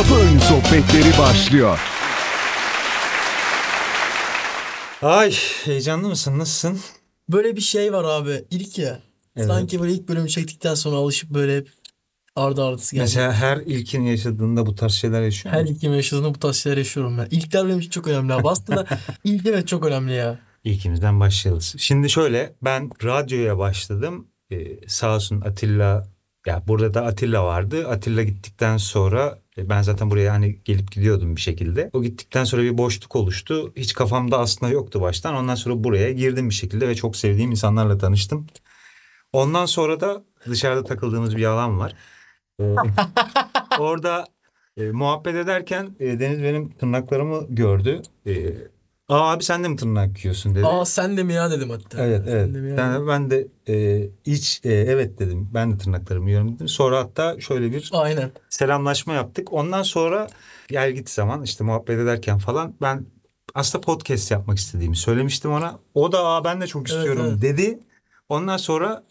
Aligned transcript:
Kapı 0.00 0.14
Önü 0.14 0.40
Sohbetleri 0.40 1.18
başlıyor. 1.18 1.78
Ay 5.02 5.32
heyecanlı 5.64 6.08
mısın? 6.08 6.38
Nasılsın? 6.38 6.80
Böyle 7.28 7.56
bir 7.56 7.60
şey 7.60 7.92
var 7.92 8.04
abi. 8.04 8.44
İlk 8.50 8.78
ya. 8.78 8.98
Evet. 9.36 9.46
Sanki 9.48 9.80
böyle 9.80 9.92
ilk 9.92 10.08
bölümü 10.08 10.28
çektikten 10.28 10.74
sonra 10.74 10.96
alışıp 10.96 11.30
böyle 11.30 11.56
hep 11.56 11.68
ardı 12.36 12.64
ardısı 12.64 12.96
geldi. 12.96 13.02
Mesela 13.02 13.32
her 13.32 13.56
ilkin 13.56 14.02
yaşadığında 14.02 14.66
bu 14.66 14.74
tarz 14.74 14.92
şeyler 14.92 15.22
yaşıyor 15.22 15.54
Her 15.54 15.62
musun? 15.62 15.74
ilkimi 15.74 15.96
yaşadığımda 15.96 16.34
bu 16.34 16.38
tarz 16.38 16.56
şeyler 16.56 16.78
yaşıyorum 16.78 17.18
ben. 17.18 17.28
İlkler 17.30 17.66
benim 17.66 17.78
için 17.78 17.90
çok 17.90 18.06
önemli 18.06 18.32
abi. 18.32 18.48
Aslında 18.48 18.86
ilk 19.24 19.46
evet 19.46 19.68
çok 19.68 19.86
önemli 19.86 20.12
ya. 20.12 20.38
İlkimizden 20.64 21.20
başlayalım. 21.20 21.62
Şimdi 21.62 22.10
şöyle 22.10 22.54
ben 22.62 22.90
radyoya 23.04 23.58
başladım. 23.58 24.26
Ee, 24.52 24.88
sağ 24.88 25.14
olsun 25.14 25.40
Atilla 25.40 26.08
ya 26.46 26.62
burada 26.68 26.94
da 26.94 27.04
Atilla 27.04 27.44
vardı. 27.44 27.88
Atilla 27.88 28.22
gittikten 28.22 28.76
sonra 28.76 29.38
ben 29.58 29.82
zaten 29.82 30.10
buraya 30.10 30.32
hani 30.32 30.58
gelip 30.64 30.92
gidiyordum 30.92 31.36
bir 31.36 31.40
şekilde. 31.40 31.90
O 31.92 32.02
gittikten 32.02 32.44
sonra 32.44 32.62
bir 32.62 32.78
boşluk 32.78 33.16
oluştu. 33.16 33.72
Hiç 33.76 33.92
kafamda 33.92 34.38
aslında 34.38 34.72
yoktu 34.72 35.00
baştan. 35.00 35.34
Ondan 35.34 35.54
sonra 35.54 35.84
buraya 35.84 36.12
girdim 36.12 36.48
bir 36.48 36.54
şekilde 36.54 36.88
ve 36.88 36.94
çok 36.94 37.16
sevdiğim 37.16 37.50
insanlarla 37.50 37.98
tanıştım. 37.98 38.46
Ondan 39.32 39.66
sonra 39.66 40.00
da 40.00 40.24
dışarıda 40.46 40.84
takıldığımız 40.84 41.36
bir 41.36 41.44
alan 41.44 41.78
var. 41.78 41.94
Ee, 42.60 42.74
Orada 43.78 44.26
e, 44.76 44.90
muhabbet 44.90 45.34
ederken 45.34 45.96
e, 46.00 46.20
Deniz 46.20 46.42
benim 46.42 46.70
tırnaklarımı 46.70 47.46
gördü. 47.48 48.02
E, 48.26 48.32
Aa 49.10 49.32
abi 49.32 49.44
sen 49.44 49.64
de 49.64 49.68
mi 49.68 49.76
tırnak 49.76 50.24
yiyorsun 50.24 50.54
dedi. 50.54 50.66
Aa 50.66 50.84
sen 50.84 51.16
de 51.16 51.22
mi 51.22 51.32
ya 51.32 51.50
dedim 51.50 51.70
hatta. 51.70 52.04
Evet 52.06 52.22
evet. 52.28 52.44
Sen 52.46 52.54
de 52.54 52.60
mi 52.60 52.70
ya? 52.70 52.76
Yani 52.76 53.08
ben 53.08 53.30
de 53.30 53.48
e, 53.68 54.06
iç 54.24 54.60
e, 54.64 54.72
evet 54.72 55.18
dedim. 55.18 55.48
Ben 55.54 55.72
de 55.72 55.78
tırnaklarımı 55.78 56.28
yiyorum 56.28 56.54
dedim. 56.54 56.68
Sonra 56.68 56.98
hatta 56.98 57.40
şöyle 57.40 57.72
bir 57.72 57.90
Aynen. 57.92 58.30
selamlaşma 58.48 59.12
yaptık. 59.14 59.52
Ondan 59.52 59.82
sonra 59.82 60.26
gel 60.68 60.92
git 60.92 61.10
zaman 61.10 61.42
işte 61.42 61.64
muhabbet 61.64 61.98
ederken 62.00 62.38
falan 62.38 62.74
ben 62.82 63.06
aslında 63.54 63.84
podcast 63.84 64.30
yapmak 64.30 64.58
istediğimi 64.58 64.96
söylemiştim 64.96 65.52
ona. 65.52 65.78
O 65.94 66.12
da 66.12 66.24
Aa, 66.26 66.44
ben 66.44 66.60
de 66.60 66.66
çok 66.66 66.80
Evet, 66.90 66.98
istiyorum 66.98 67.26
evet. 67.30 67.42
dedi. 67.42 67.78
Ondan 68.28 68.56
sonra 68.56 69.04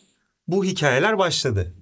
bu 0.48 0.66
hikayeler 0.66 1.18
başladı. 1.18 1.74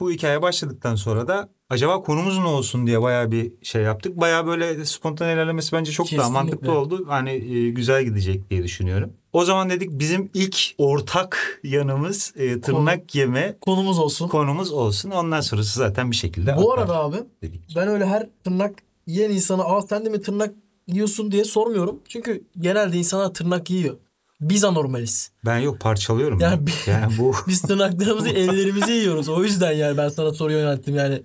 Bu 0.00 0.10
hikaye 0.10 0.42
başladıktan 0.42 0.94
sonra 0.94 1.28
da 1.28 1.48
acaba 1.70 2.02
konumuz 2.02 2.38
ne 2.38 2.44
olsun 2.44 2.86
diye 2.86 3.02
bayağı 3.02 3.30
bir 3.30 3.52
şey 3.62 3.82
yaptık. 3.82 4.16
Bayağı 4.20 4.46
böyle 4.46 4.84
spontane 4.84 5.32
ilerlemesi 5.32 5.72
bence 5.76 5.92
çok 5.92 6.06
daha 6.06 6.10
Kesinlikle. 6.16 6.32
mantıklı 6.32 6.78
oldu. 6.78 7.04
Hani 7.08 7.30
e, 7.30 7.70
güzel 7.70 8.04
gidecek 8.04 8.50
diye 8.50 8.62
düşünüyorum. 8.62 9.12
O 9.32 9.44
zaman 9.44 9.70
dedik 9.70 9.90
bizim 9.92 10.30
ilk 10.34 10.56
ortak 10.78 11.60
yanımız 11.64 12.32
e, 12.36 12.60
tırnak 12.60 13.14
yeme 13.14 13.56
Konumuz 13.60 13.98
olsun. 13.98 14.28
konumuz 14.28 14.72
olsun. 14.72 15.10
Ondan 15.10 15.40
sonrası 15.40 15.78
zaten 15.78 16.10
bir 16.10 16.16
şekilde 16.16 16.56
Bu 16.56 16.72
arada 16.72 16.96
abi 17.00 17.16
dedik. 17.42 17.60
ben 17.76 17.88
öyle 17.88 18.06
her 18.06 18.26
tırnak 18.44 18.72
yiyen 19.06 19.30
insana 19.30 19.62
aa 19.64 19.82
sen 19.82 20.04
de 20.04 20.08
mi 20.08 20.20
tırnak 20.20 20.54
yiyorsun 20.86 21.32
diye 21.32 21.44
sormuyorum. 21.44 22.00
Çünkü 22.08 22.44
genelde 22.60 22.96
insanlar 22.96 23.34
tırnak 23.34 23.70
yiyor. 23.70 23.96
Biz 24.40 24.64
anormaliz. 24.64 25.30
Ben 25.44 25.58
yok 25.58 25.80
parçalıyorum. 25.80 26.40
Yani 26.40 26.60
Yani, 26.86 27.12
bu 27.18 27.32
Biz 27.48 27.62
tırnaklarımızı 27.62 28.28
ellerimizi 28.28 28.92
yiyoruz. 29.00 29.28
O 29.28 29.44
yüzden 29.44 29.72
yani 29.72 29.96
ben 29.96 30.08
sana 30.08 30.32
soru 30.32 30.52
yönelttim 30.52 30.94
yani. 30.96 31.22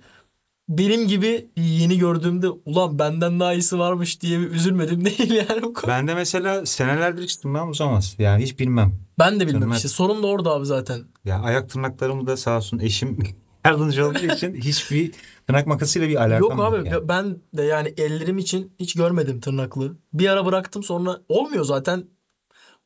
Benim 0.70 1.08
gibi 1.08 1.50
yeni 1.56 1.98
gördüğümde 1.98 2.48
ulan 2.50 2.98
benden 2.98 3.40
daha 3.40 3.54
iyisi 3.54 3.78
varmış 3.78 4.20
diye 4.20 4.40
bir 4.40 4.50
üzülmedim 4.50 5.04
değil 5.04 5.30
yani 5.30 5.62
bu 5.62 5.72
konu. 5.72 5.90
Ben, 5.90 5.98
ben 5.98 6.08
de 6.08 6.14
mesela 6.14 6.66
senelerdir 6.66 7.22
hiç 7.22 7.36
tırnağım 7.36 7.70
uzamaz. 7.70 8.16
Yani 8.18 8.42
hiç 8.42 8.58
bilmem. 8.58 8.92
de 9.20 9.46
bilmem 9.46 9.62
Tırnak- 9.62 9.76
işte 9.76 9.88
sorun 9.88 10.22
da 10.22 10.26
orada 10.26 10.50
abi 10.50 10.66
zaten. 10.66 11.00
Ya 11.24 11.40
ayak 11.40 11.70
tırnaklarımı 11.70 12.26
da 12.26 12.36
sağ 12.36 12.56
olsun 12.56 12.78
eşim 12.78 13.18
yardımcı 13.64 14.06
olduğu 14.08 14.34
için 14.34 14.54
hiçbir 14.54 15.12
tırnak 15.46 15.66
makasıyla 15.66 16.08
bir 16.08 16.16
alakam 16.16 16.58
Yok 16.58 16.60
abi 16.60 16.88
yani. 16.88 17.08
ben 17.08 17.36
de 17.56 17.62
yani 17.62 17.94
ellerim 17.96 18.38
için 18.38 18.72
hiç 18.80 18.94
görmedim 18.94 19.40
tırnaklı. 19.40 19.96
Bir 20.12 20.28
ara 20.28 20.46
bıraktım 20.46 20.82
sonra 20.82 21.20
olmuyor 21.28 21.64
zaten. 21.64 22.04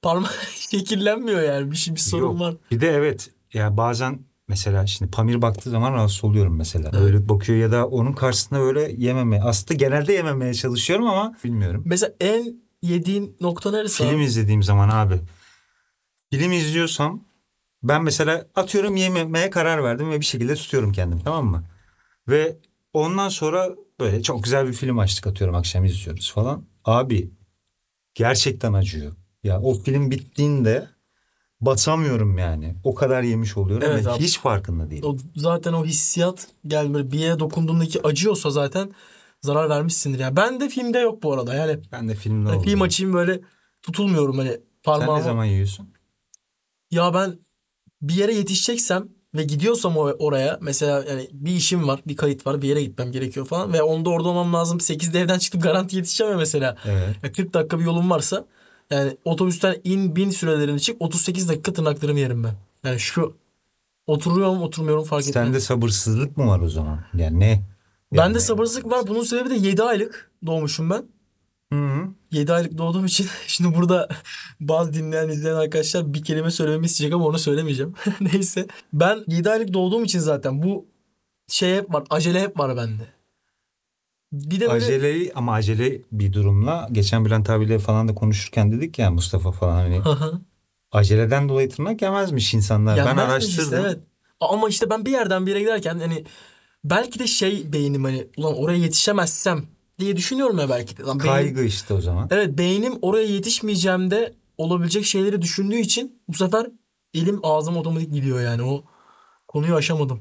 Parmak 0.02 0.32
şekillenmiyor 0.54 1.42
yani 1.42 1.70
bir, 1.70 1.76
şey, 1.76 1.94
bir 1.94 2.00
sorun 2.00 2.22
Yok. 2.22 2.40
var. 2.40 2.54
Bir 2.70 2.80
de 2.80 2.88
evet 2.90 3.30
ya 3.52 3.76
bazen 3.76 4.18
mesela 4.48 4.86
şimdi 4.86 5.10
Pamir 5.10 5.42
baktığı 5.42 5.70
zaman 5.70 5.92
rahatsız 5.92 6.24
oluyorum 6.24 6.56
mesela. 6.56 6.98
Öyle 7.00 7.28
bakıyor 7.28 7.58
ya 7.58 7.72
da 7.72 7.86
onun 7.88 8.12
karşısında 8.12 8.60
böyle 8.60 8.94
yememe. 8.98 9.40
Aslında 9.40 9.74
genelde 9.74 10.12
yememeye 10.12 10.54
çalışıyorum 10.54 11.06
ama 11.06 11.36
bilmiyorum. 11.44 11.82
Mesela 11.86 12.12
en 12.20 12.56
yediğin 12.82 13.36
nokta 13.40 13.70
neresi 13.70 14.04
Film 14.04 14.16
abi? 14.16 14.24
izlediğim 14.24 14.62
zaman 14.62 14.88
abi. 14.88 15.20
Film 16.32 16.52
izliyorsam 16.52 17.24
ben 17.82 18.02
mesela 18.02 18.46
atıyorum 18.54 18.96
yememeye 18.96 19.50
karar 19.50 19.84
verdim 19.84 20.10
ve 20.10 20.20
bir 20.20 20.24
şekilde 20.24 20.54
tutuyorum 20.54 20.92
kendimi 20.92 21.22
tamam 21.22 21.46
mı? 21.46 21.64
Ve 22.28 22.56
ondan 22.92 23.28
sonra 23.28 23.70
böyle 24.00 24.22
çok 24.22 24.44
güzel 24.44 24.66
bir 24.68 24.72
film 24.72 24.98
açtık 24.98 25.26
atıyorum 25.26 25.54
akşam 25.56 25.84
izliyoruz 25.84 26.32
falan. 26.32 26.64
Abi 26.84 27.30
gerçekten 28.14 28.72
acıyor. 28.72 29.12
Ya 29.44 29.60
o 29.60 29.74
film 29.74 30.10
bittiğinde 30.10 30.88
basamıyorum 31.66 32.38
yani. 32.38 32.74
O 32.84 32.94
kadar 32.94 33.22
yemiş 33.22 33.56
oluyorum 33.56 33.88
Evet 33.90 34.06
ve 34.06 34.10
abi. 34.10 34.22
hiç 34.22 34.38
farkında 34.38 34.90
değilim. 34.90 35.08
O, 35.08 35.16
zaten 35.36 35.72
o 35.72 35.84
hissiyat 35.84 36.48
böyle 36.64 37.10
bir 37.10 37.18
yere 37.18 37.38
dokunduğundaki 37.38 38.02
acıyorsa 38.02 38.50
zaten 38.50 38.92
zarar 39.40 39.68
vermişsindir. 39.68 40.18
Yani 40.18 40.36
ben 40.36 40.60
de 40.60 40.68
filmde 40.68 40.98
yok 40.98 41.22
bu 41.22 41.32
arada. 41.32 41.54
Yani 41.54 41.78
Ben 41.92 42.08
de 42.08 42.14
filmde 42.14 42.48
hani 42.50 42.62
film 42.64 42.82
açayım 42.82 43.12
böyle 43.12 43.40
tutulmuyorum 43.82 44.38
hani 44.38 44.50
Sen 44.50 44.60
parmağımı. 44.82 45.18
ne 45.18 45.22
zaman 45.24 45.44
yiyorsun? 45.44 45.88
Ya 46.90 47.14
ben 47.14 47.38
bir 48.02 48.14
yere 48.14 48.34
yetişeceksem 48.34 49.08
ve 49.34 49.42
gidiyorsam 49.44 49.96
oraya 49.96 50.58
mesela 50.62 51.04
yani 51.08 51.28
bir 51.32 51.52
işim 51.52 51.88
var, 51.88 52.00
bir 52.06 52.16
kayıt 52.16 52.46
var, 52.46 52.62
bir 52.62 52.68
yere 52.68 52.82
gitmem 52.82 53.12
gerekiyor 53.12 53.46
falan 53.46 53.72
ve 53.72 53.82
onda 53.82 54.10
orada 54.10 54.28
olmam 54.28 54.52
lazım. 54.54 54.78
8'de 54.78 55.20
evden 55.20 55.38
çıktım 55.38 55.60
garanti 55.60 55.96
yetişeceğim 55.96 56.32
ya 56.32 56.38
mesela. 56.38 56.76
Evet. 56.86 57.16
Ya 57.22 57.32
40 57.32 57.54
dakika 57.54 57.78
bir 57.78 57.84
yolum 57.84 58.10
varsa 58.10 58.46
yani 58.90 59.16
otobüsten 59.24 59.76
in 59.84 60.16
bin 60.16 60.30
sürelerini 60.30 60.80
çık 60.80 61.02
38 61.02 61.48
dakika 61.48 61.72
tırnaklarımı 61.72 62.20
yerim 62.20 62.44
ben. 62.44 62.54
Yani 62.84 63.00
şu 63.00 63.36
oturuyorum 64.06 64.62
oturmuyorum 64.62 65.04
fark 65.04 65.22
etmez. 65.28 65.44
Sende 65.46 65.60
sabırsızlık 65.60 66.36
mı 66.36 66.46
var 66.46 66.60
o 66.60 66.68
zaman? 66.68 67.04
Yani 67.14 67.40
ne? 67.40 67.62
Bende 68.12 68.22
Yani- 68.22 68.40
sabırsızlık 68.40 68.90
var. 68.90 69.06
Bunun 69.06 69.22
sebebi 69.22 69.50
de 69.50 69.54
7 69.54 69.82
aylık 69.82 70.30
doğmuşum 70.46 70.90
ben. 70.90 71.04
Hı 71.72 71.78
hı. 71.86 72.08
7 72.32 72.52
aylık 72.52 72.78
doğduğum 72.78 73.04
için 73.06 73.26
şimdi 73.46 73.76
burada 73.76 74.08
bazı 74.60 74.92
dinleyen 74.94 75.28
izleyen 75.28 75.56
arkadaşlar 75.56 76.14
bir 76.14 76.24
kelime 76.24 76.50
söylememi 76.50 76.86
isteyecek 76.86 77.14
ama 77.14 77.24
onu 77.26 77.38
söylemeyeceğim. 77.38 77.94
Neyse. 78.20 78.66
Ben 78.92 79.24
7 79.28 79.50
aylık 79.50 79.72
doğduğum 79.74 80.04
için 80.04 80.18
zaten 80.18 80.62
bu 80.62 80.86
şey 81.48 81.76
hep 81.76 81.94
var. 81.94 82.04
Acele 82.10 82.40
hep 82.40 82.58
var 82.58 82.76
bende. 82.76 83.02
Bir 84.34 84.60
de 84.60 84.68
böyle 84.70 84.84
Acele 84.84 85.32
ama 85.34 85.52
acele 85.52 86.00
bir 86.12 86.32
durumla 86.32 86.88
geçen 86.92 87.24
Bülent 87.24 87.50
abiyle 87.50 87.78
falan 87.78 88.08
da 88.08 88.14
konuşurken 88.14 88.72
dedik 88.72 88.98
ya 88.98 89.10
Mustafa 89.10 89.52
falan 89.52 89.74
hani 89.76 90.00
aceleden 90.92 91.48
dolayı 91.48 91.70
tırnak 91.70 92.02
yemezmiş 92.02 92.54
insanlar. 92.54 92.96
ben 92.98 93.06
Yenmezmiş 93.06 93.48
işte, 93.48 93.62
araştırdım. 93.62 93.84
evet. 93.84 93.98
Ama 94.40 94.68
işte 94.68 94.90
ben 94.90 95.06
bir 95.06 95.10
yerden 95.10 95.46
bir 95.46 95.50
yere 95.50 95.60
giderken 95.60 95.98
hani 95.98 96.24
belki 96.84 97.18
de 97.18 97.26
şey 97.26 97.72
beynim 97.72 98.04
hani 98.04 98.26
ulan 98.36 98.56
oraya 98.56 98.78
yetişemezsem 98.78 99.64
diye 99.98 100.16
düşünüyorum 100.16 100.58
ya 100.58 100.68
belki 100.68 100.96
de. 100.96 101.02
Lan 101.02 101.18
beynim- 101.18 101.26
Kaygı 101.32 101.62
işte 101.64 101.94
o 101.94 102.00
zaman. 102.00 102.28
Evet 102.30 102.58
beynim 102.58 102.94
oraya 103.02 103.26
yetişmeyeceğimde 103.26 104.34
olabilecek 104.58 105.04
şeyleri 105.04 105.42
düşündüğü 105.42 105.76
için 105.76 106.22
bu 106.28 106.34
sefer 106.34 106.66
elim 107.14 107.40
ağzım 107.42 107.76
otomatik 107.76 108.12
gidiyor 108.12 108.40
yani 108.40 108.62
o 108.62 108.84
konuyu 109.48 109.74
aşamadım. 109.74 110.20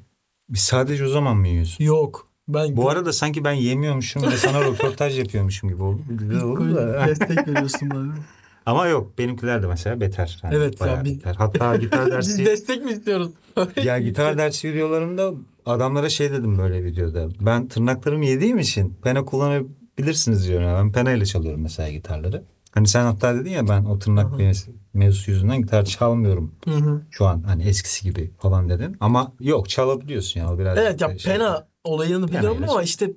Biz 0.50 0.62
sadece 0.62 1.06
o 1.06 1.10
zaman 1.10 1.38
mı 1.38 1.48
yiyorsun? 1.48 1.84
Yok. 1.84 2.33
Ben 2.48 2.78
Bu 2.78 2.90
arada 2.90 3.14
sanki 3.14 3.44
ben 3.44 3.54
yemiyormuşum 3.54 4.24
ve 4.24 4.38
sana 4.38 4.62
röportaj 4.62 5.20
yapıyormuşum 5.20 5.70
gibi 5.70 5.84
oldu. 5.84 6.02
Güzel 6.10 6.44
oldu 6.44 6.76
da. 6.76 7.08
destek 7.08 7.48
veriyorsun 7.48 7.90
bana. 7.90 8.14
Ama 8.66 8.88
yok 8.88 9.18
benimkiler 9.18 9.64
de 9.64 9.68
mesela 9.68 10.00
beter. 10.02 10.40
Yani 10.44 10.56
Evet 10.56 10.82
ya, 10.82 11.02
biz- 11.04 11.18
beter. 11.20 11.36
Hatta 11.36 11.76
gitar 11.82 12.06
Biz 12.06 12.12
dersi 12.12 12.46
destek 12.46 12.86
mi 12.86 12.92
istiyoruz? 12.92 13.32
ya 13.84 14.00
gitar 14.00 14.38
dersi 14.38 14.74
videolarımda 14.74 15.32
adamlara 15.66 16.10
şey 16.10 16.32
dedim 16.32 16.58
böyle 16.58 16.84
videoda. 16.84 17.28
Ben 17.42 17.68
tırnaklarımı 17.68 18.26
yediğim 18.26 18.60
için 18.60 18.98
pena 19.04 19.26
kullanabilirsiniz 19.26 20.48
diyorum. 20.48 20.68
Yani 20.68 20.78
ben 20.86 20.92
pena 20.92 21.12
ile 21.12 21.26
çalıyorum 21.26 21.62
mesela 21.62 21.90
gitarları. 21.90 22.44
Hani 22.72 22.88
sen 22.88 23.04
hatta 23.06 23.36
dedin 23.36 23.50
ya 23.52 23.68
ben 23.70 23.86
o 23.86 24.00
tırnak 24.00 24.40
mevzusu- 24.40 24.72
mevzusu 24.94 25.32
yüzünden 25.32 25.62
gitar 25.62 25.86
çalmıyorum 25.86 26.52
Hı 26.66 26.72
hı. 26.76 27.02
şu 27.12 27.26
an 27.26 27.44
hani 27.44 27.64
eskisi 27.64 28.04
gibi 28.04 28.32
falan 28.40 28.70
dedin. 28.70 28.98
Ama 29.00 29.34
yok 29.40 29.70
çalabiliyorsun 29.70 30.40
ya 30.40 30.60
biraz. 30.60 30.78
evet 30.78 31.02
ya 31.02 31.18
şey- 31.20 31.34
pena 31.34 31.68
olayını 31.84 32.28
biliyorum 32.28 32.64
ile 32.64 32.72
ama 32.72 32.84
işte 32.84 33.12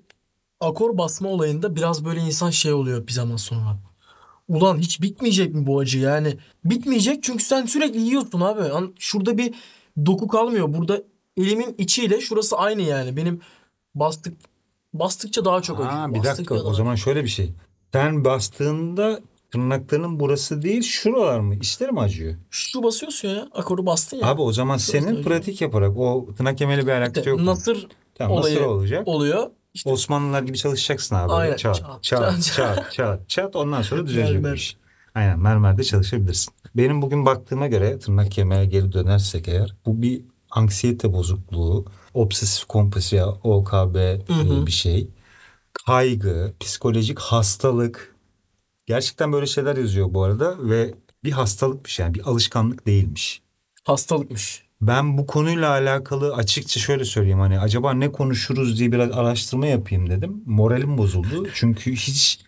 akor 0.60 0.98
basma 0.98 1.28
olayında 1.28 1.76
biraz 1.76 2.04
böyle 2.04 2.20
insan 2.20 2.50
şey 2.50 2.72
oluyor 2.72 3.06
bir 3.06 3.12
zaman 3.12 3.36
sonra. 3.36 3.78
Ulan 4.48 4.78
hiç 4.78 5.02
bitmeyecek 5.02 5.54
mi 5.54 5.66
bu 5.66 5.78
acı 5.78 5.98
yani? 5.98 6.36
Bitmeyecek 6.64 7.22
çünkü 7.22 7.44
sen 7.44 7.66
sürekli 7.66 8.00
yiyorsun 8.00 8.40
abi. 8.40 8.92
Şurada 8.98 9.38
bir 9.38 9.54
doku 10.06 10.28
kalmıyor. 10.28 10.74
Burada 10.74 11.02
elimin 11.36 11.74
içiyle 11.78 12.20
şurası 12.20 12.56
aynı 12.56 12.82
yani. 12.82 13.16
Benim 13.16 13.40
bastık 13.94 14.36
bastıkça 14.94 15.44
daha 15.44 15.62
çok 15.62 15.80
acıyor. 15.80 16.14
Bir 16.14 16.22
dakika 16.22 16.54
o 16.54 16.74
zaman 16.74 16.94
şöyle 16.94 17.24
bir 17.24 17.28
şey. 17.28 17.52
Sen 17.92 18.24
bastığında 18.24 19.20
tırnaklarının 19.50 20.20
burası 20.20 20.62
değil 20.62 20.82
şuralar 20.82 21.40
mı? 21.40 21.54
İşler 21.54 21.90
mi 21.90 22.00
acıyor? 22.00 22.34
Şu 22.50 22.82
basıyorsun 22.82 23.28
ya. 23.28 23.48
Akoru 23.52 23.86
bastın 23.86 24.16
ya. 24.16 24.26
Abi 24.26 24.42
o 24.42 24.52
zaman 24.52 24.76
senin 24.76 25.06
acıyor. 25.06 25.24
pratik 25.24 25.60
yaparak 25.60 25.96
o 25.98 26.28
tırnak 26.36 26.60
yemeyle 26.60 26.82
bir 26.86 26.92
alakası 26.92 27.20
İşte 27.20 27.30
yok. 27.30 27.40
mu? 27.40 27.56
Tamam, 28.18 28.36
nasıl 28.36 28.50
olayı 28.50 28.66
olacak? 28.66 29.08
oluyor. 29.08 29.50
İşte- 29.74 29.90
Osmanlılar 29.90 30.42
gibi 30.42 30.58
çalışacaksın 30.58 31.14
abi. 31.16 31.32
Aynen. 31.32 31.56
Çat, 31.56 31.74
Çat, 32.02 32.42
çat, 32.42 32.92
çat, 32.92 33.28
çat, 33.28 33.56
Ondan 33.56 33.82
sonra 33.82 34.06
düzelecek. 34.06 34.78
Aynen 35.14 35.38
mermerde 35.38 35.84
çalışabilirsin. 35.84 36.54
Benim 36.74 37.02
bugün 37.02 37.26
baktığıma 37.26 37.66
göre 37.66 37.98
tırnak 37.98 38.38
yemeye 38.38 38.64
geri 38.64 38.92
dönersek 38.92 39.48
eğer 39.48 39.74
bu 39.86 40.02
bir 40.02 40.22
anksiyete 40.50 41.12
bozukluğu, 41.12 41.84
obsesif 42.14 42.64
kompulsif 42.64 43.12
ya 43.12 43.28
OKB 43.28 43.96
Hı 44.28 44.32
hı. 44.32 44.62
e, 44.62 44.66
bir 44.66 44.72
şey. 44.72 45.08
Kaygı, 45.86 46.54
psikolojik 46.60 47.18
hastalık. 47.18 48.14
Gerçekten 48.86 49.32
böyle 49.32 49.46
şeyler 49.46 49.76
yazıyor 49.76 50.14
bu 50.14 50.22
arada 50.22 50.56
ve 50.58 50.94
bir 51.24 51.32
hastalıkmış 51.32 51.98
yani 51.98 52.14
bir 52.14 52.26
alışkanlık 52.26 52.86
değilmiş. 52.86 53.42
Hastalıkmış. 53.84 54.65
Ben 54.80 55.18
bu 55.18 55.26
konuyla 55.26 55.70
alakalı 55.70 56.34
açıkça 56.34 56.80
şöyle 56.80 57.04
söyleyeyim 57.04 57.38
hani 57.38 57.60
acaba 57.60 57.92
ne 57.92 58.12
konuşuruz 58.12 58.78
diye 58.78 58.92
biraz 58.92 59.12
araştırma 59.12 59.66
yapayım 59.66 60.10
dedim. 60.10 60.42
Moralim 60.46 60.98
bozuldu 60.98 61.48
çünkü 61.54 61.92
hiç 61.92 62.40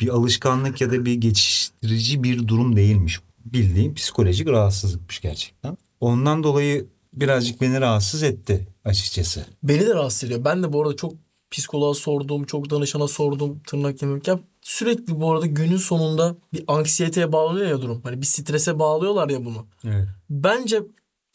bir 0.00 0.08
alışkanlık 0.08 0.80
ya 0.80 0.90
da 0.90 1.04
bir 1.04 1.14
geçiştirici 1.14 2.22
bir 2.22 2.48
durum 2.48 2.76
değilmiş. 2.76 3.20
Bildiğim 3.44 3.94
psikolojik 3.94 4.48
rahatsızlıkmış 4.48 5.20
gerçekten. 5.20 5.76
Ondan 6.00 6.42
dolayı 6.44 6.86
birazcık 7.12 7.60
beni 7.60 7.80
rahatsız 7.80 8.22
etti 8.22 8.68
açıkçası. 8.84 9.46
Beni 9.62 9.86
de 9.86 9.94
rahatsız 9.94 10.24
ediyor. 10.24 10.44
Ben 10.44 10.62
de 10.62 10.72
bu 10.72 10.82
arada 10.82 10.96
çok 10.96 11.12
psikoloğa 11.50 11.94
sordum, 11.94 12.44
çok 12.44 12.70
danışana 12.70 13.08
sordum 13.08 13.60
tırnak 13.66 14.02
yemek. 14.02 14.28
Ya 14.28 14.40
sürekli 14.62 15.20
bu 15.20 15.32
arada 15.32 15.46
günün 15.46 15.76
sonunda 15.76 16.36
bir 16.52 16.64
anksiyeteye 16.66 17.32
bağlanıyor 17.32 17.66
ya 17.66 17.82
durum. 17.82 18.00
Hani 18.04 18.20
bir 18.20 18.26
strese 18.26 18.78
bağlıyorlar 18.78 19.28
ya 19.28 19.44
bunu. 19.44 19.66
Evet. 19.84 20.08
Bence 20.30 20.82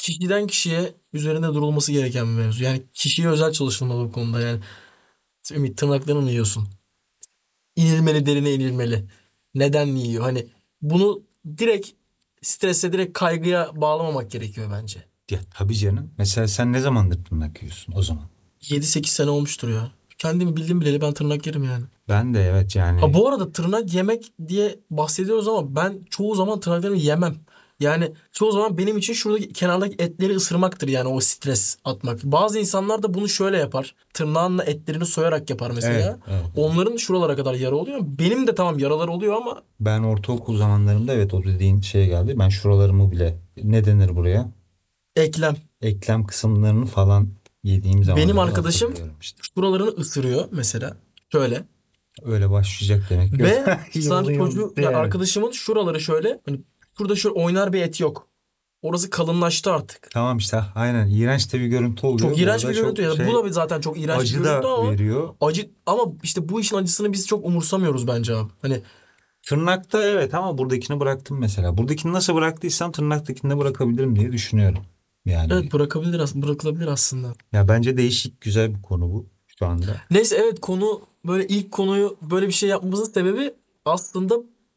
kişiden 0.08 0.48
kişiye 0.48 0.96
üzerinde 1.14 1.48
durulması 1.48 1.92
gereken 1.92 2.26
bir 2.28 2.32
mevzu. 2.32 2.64
Yani 2.64 2.84
kişiye 2.94 3.28
özel 3.28 3.52
çalışılmalı 3.52 4.08
bu 4.08 4.12
konuda. 4.12 4.42
Yani 4.42 4.60
Ümit 5.56 5.78
tırnaklarını 5.78 6.22
mı 6.22 6.30
yiyorsun? 6.30 6.68
İnilmeli 7.76 8.26
derine 8.26 8.54
inilmeli. 8.54 9.06
Neden 9.56 9.86
yiyor? 9.86 10.24
Hani 10.24 10.48
bunu 10.82 11.24
direkt 11.58 11.90
strese 12.42 12.94
direkt 12.94 13.20
kaygıya 13.20 13.72
bağlamamak 13.76 14.32
gerekiyor 14.32 14.72
bence. 14.72 15.04
Ya 15.32 15.40
tabii 15.54 15.76
canım. 15.76 16.12
Mesela 16.18 16.48
sen 16.48 16.74
ne 16.74 16.80
zamandır 16.80 17.26
tırnak 17.26 17.62
yiyorsun 17.64 17.94
o 17.98 18.02
zaman? 18.02 18.26
7-8 18.62 19.08
sene 19.08 19.30
olmuştur 19.30 19.70
ya. 19.70 19.92
Kendimi 20.18 20.56
bildim 20.56 20.82
bileli 20.82 21.02
ben 21.02 21.14
tırnak 21.14 21.48
yerim 21.48 21.64
yani. 21.64 21.86
Ben 22.10 22.34
de 22.34 22.44
evet 22.44 22.76
yani. 22.76 23.00
Ha, 23.00 23.14
bu 23.14 23.28
arada 23.28 23.52
tırnak 23.52 23.94
yemek 23.94 24.32
diye 24.48 24.80
bahsediyoruz 24.90 25.48
ama 25.48 25.76
ben 25.76 26.06
çoğu 26.10 26.36
zaman 26.36 26.60
tırnaklarımı 26.60 26.98
yemem. 26.98 27.36
Yani 27.80 28.12
çoğu 28.32 28.52
zaman 28.52 28.78
benim 28.78 28.98
için 28.98 29.14
şuradaki 29.14 29.54
kenardaki 29.54 29.96
etleri 30.04 30.36
ısırmaktır 30.36 30.88
yani 30.88 31.08
o 31.08 31.20
stres 31.20 31.78
atmak. 31.86 32.24
Bazı 32.24 32.60
insanlar 32.60 33.04
da 33.04 33.14
bunu 33.14 33.30
şöyle 33.30 33.58
yapar. 33.58 33.96
Tırnağınla 34.14 34.64
etlerini 34.64 35.06
soyarak 35.06 35.50
yapar 35.50 35.72
mesela. 35.72 35.94
Evet, 36.00 36.16
evet. 36.28 36.46
Onların 36.56 36.98
şuralara 36.98 37.36
kadar 37.36 37.54
yara 37.54 37.76
oluyor. 37.76 38.00
Benim 38.04 38.48
de 38.48 38.56
tamam 38.56 38.80
yaralar 38.80 39.08
oluyor 39.08 39.34
ama 39.36 39.62
Ben 39.80 40.04
ortaokul 40.04 40.58
zamanlarında 40.58 41.14
evet 41.14 41.34
o 41.34 41.44
dediğin 41.44 41.82
şeye 41.82 42.06
geldi. 42.06 42.36
Ben 42.40 42.50
şuralarımı 42.50 43.12
bile 43.12 43.38
ne 43.64 43.86
denir 43.86 44.16
buraya? 44.16 44.52
eklem. 45.16 45.56
Eklem 45.82 46.26
kısımlarını 46.26 46.86
falan 46.86 47.30
yediğim 47.64 48.04
zaman. 48.04 48.22
Benim 48.22 48.40
arkadaşım- 48.40 48.94
işte. 49.22 49.42
Şuralarını 49.56 49.90
ısırıyor 49.90 50.46
mesela. 50.52 50.98
Şöyle. 51.32 51.64
Öyle 52.24 52.50
başlayacak 52.50 53.04
demek. 53.10 53.34
Ve 53.40 53.78
sanki 54.02 54.36
çocuğu 54.36 54.74
yani. 54.78 54.96
arkadaşımın 54.96 55.52
şuraları 55.52 56.00
şöyle. 56.00 56.40
Hani 56.46 56.60
şurada 56.98 57.16
şöyle 57.16 57.34
oynar 57.36 57.74
bir 57.74 57.82
et 57.82 58.00
yok. 58.00 58.28
Orası 58.82 59.10
kalınlaştı 59.10 59.72
artık. 59.72 60.12
Tamam 60.12 60.38
işte 60.38 60.64
aynen 60.76 61.08
iğrenç 61.10 61.54
de 61.54 61.60
bir 61.60 61.66
görüntü 61.68 62.08
oluyor. 62.08 62.30
Çok 62.30 62.40
iğrenç 62.40 62.68
bir 62.68 62.74
görüntü. 62.74 63.04
çok 63.04 63.20
ya. 63.20 63.26
şey, 63.26 63.34
bu 63.34 63.46
da 63.46 63.50
zaten 63.50 63.82
çok 63.82 64.00
iğrenç 64.00 64.22
acı 64.22 64.40
bir 64.40 64.44
görüntü 64.44 64.64
da 64.64 64.70
ama 64.70 64.92
veriyor. 64.92 65.30
acı 65.42 65.70
ama 65.86 66.04
işte 66.24 66.50
bu 66.50 66.60
işin 66.60 66.76
acısını 66.76 67.14
biz 67.14 67.28
çok 67.28 67.46
umursamıyoruz 67.46 68.08
bence 68.08 68.36
abi. 68.36 68.52
Hani 68.62 68.82
Tırnakta 69.44 70.04
evet 70.04 70.34
ama 70.34 70.58
buradakini 70.58 71.00
bıraktım 71.00 71.40
mesela. 71.40 71.78
Buradakini 71.78 72.14
nasıl 72.14 72.36
bıraktıysam 72.36 72.92
tırnaktakini 72.92 73.52
de 73.52 73.58
bırakabilirim 73.58 74.16
diye 74.16 74.32
düşünüyorum. 74.32 74.84
Yani 75.26 75.54
evet 75.54 75.74
bırakabilir 75.74 76.20
as- 76.20 76.36
bırakılabilir 76.36 76.88
aslında. 76.88 77.34
ya 77.54 77.68
bence 77.68 77.98
değişik 77.98 78.42
güzel 78.42 78.76
bir 78.76 78.82
konu 78.82 79.14
bu 79.14 79.26
şu 79.60 79.66
anda. 79.66 80.02
Neyse 80.12 80.38
evet 80.44 80.62
konu 80.62 81.02
böyle 81.26 81.48
ilk 81.48 81.72
konuyu 81.72 82.18
böyle 82.22 82.48
bir 82.48 82.52
şey 82.54 82.70
yapmamızın 82.70 83.14
sebebi 83.14 83.54
aslında 83.86 84.36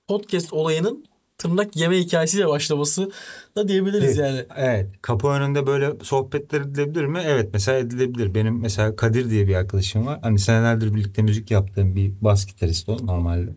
podcast 0.08 0.52
olayının 0.52 1.04
tırnak 1.40 1.76
yeme 1.76 1.98
hikayesiyle 1.98 2.48
başlaması 2.48 3.10
da 3.56 3.68
diyebiliriz 3.68 4.16
yani. 4.16 4.46
Evet. 4.56 4.86
Kapı 5.02 5.28
önünde 5.28 5.66
böyle 5.66 5.92
sohbetler 6.02 6.60
edilebilir 6.60 7.04
mi? 7.04 7.20
Evet 7.24 7.50
mesela 7.52 7.78
edilebilir. 7.78 8.34
Benim 8.34 8.60
mesela 8.60 8.96
Kadir 8.96 9.30
diye 9.30 9.48
bir 9.48 9.54
arkadaşım 9.54 10.06
var. 10.06 10.18
Hani 10.22 10.38
senelerdir 10.38 10.94
birlikte 10.94 11.22
müzik 11.22 11.50
yaptığım 11.50 11.96
bir 11.96 12.12
bas 12.20 12.46
gitarist 12.46 12.88
o 12.88 13.06
normalde. 13.06 13.50